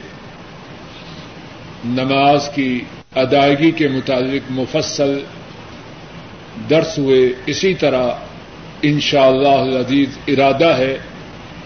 [1.84, 2.80] نماز کی
[3.14, 5.18] ادائیگی کے متعلق مفصل
[6.70, 8.10] درس ہوئے، اسی طرح
[8.82, 9.58] ان شاء اللہ
[10.28, 10.98] ارادہ ہے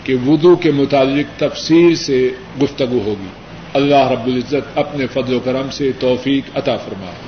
[0.05, 2.31] کہ وضو کے متعلق تفصیل سے
[2.63, 3.31] گفتگو ہوگی۔
[3.75, 7.19] اللہ رب العزت اپنے فضل و کرم سے توفیق عطا فرمائے۔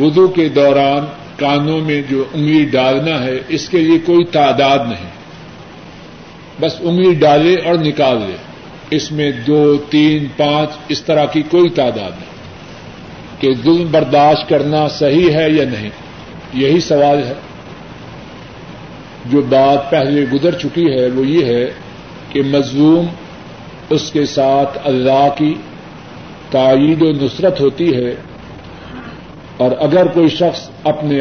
[0.00, 1.04] وضو کے دوران
[1.36, 5.10] کانوں میں جو انگلی ڈالنا ہے، اس کے لیے کوئی تعداد نہیں۔
[6.60, 8.36] بس انگلی ڈالے اور نکال لے۔
[8.90, 12.32] اس میں دو، تین، پانچ، اس طرح کی کوئی تعداد نہیں۔
[13.40, 15.90] کہ ظلم برداشت کرنا صحیح ہے یا نہیں،
[16.54, 17.34] یہی سوال ہے۔
[19.30, 21.70] جو بات پہلے گزر چکی ہے، وہ یہ ہے
[22.28, 23.06] کہ مظلوم
[23.90, 25.54] اس کے ساتھ اللہ کی
[26.50, 28.14] تائید و نصرت ہوتی ہے۔
[29.62, 31.20] اور اگر کوئی شخص اپنے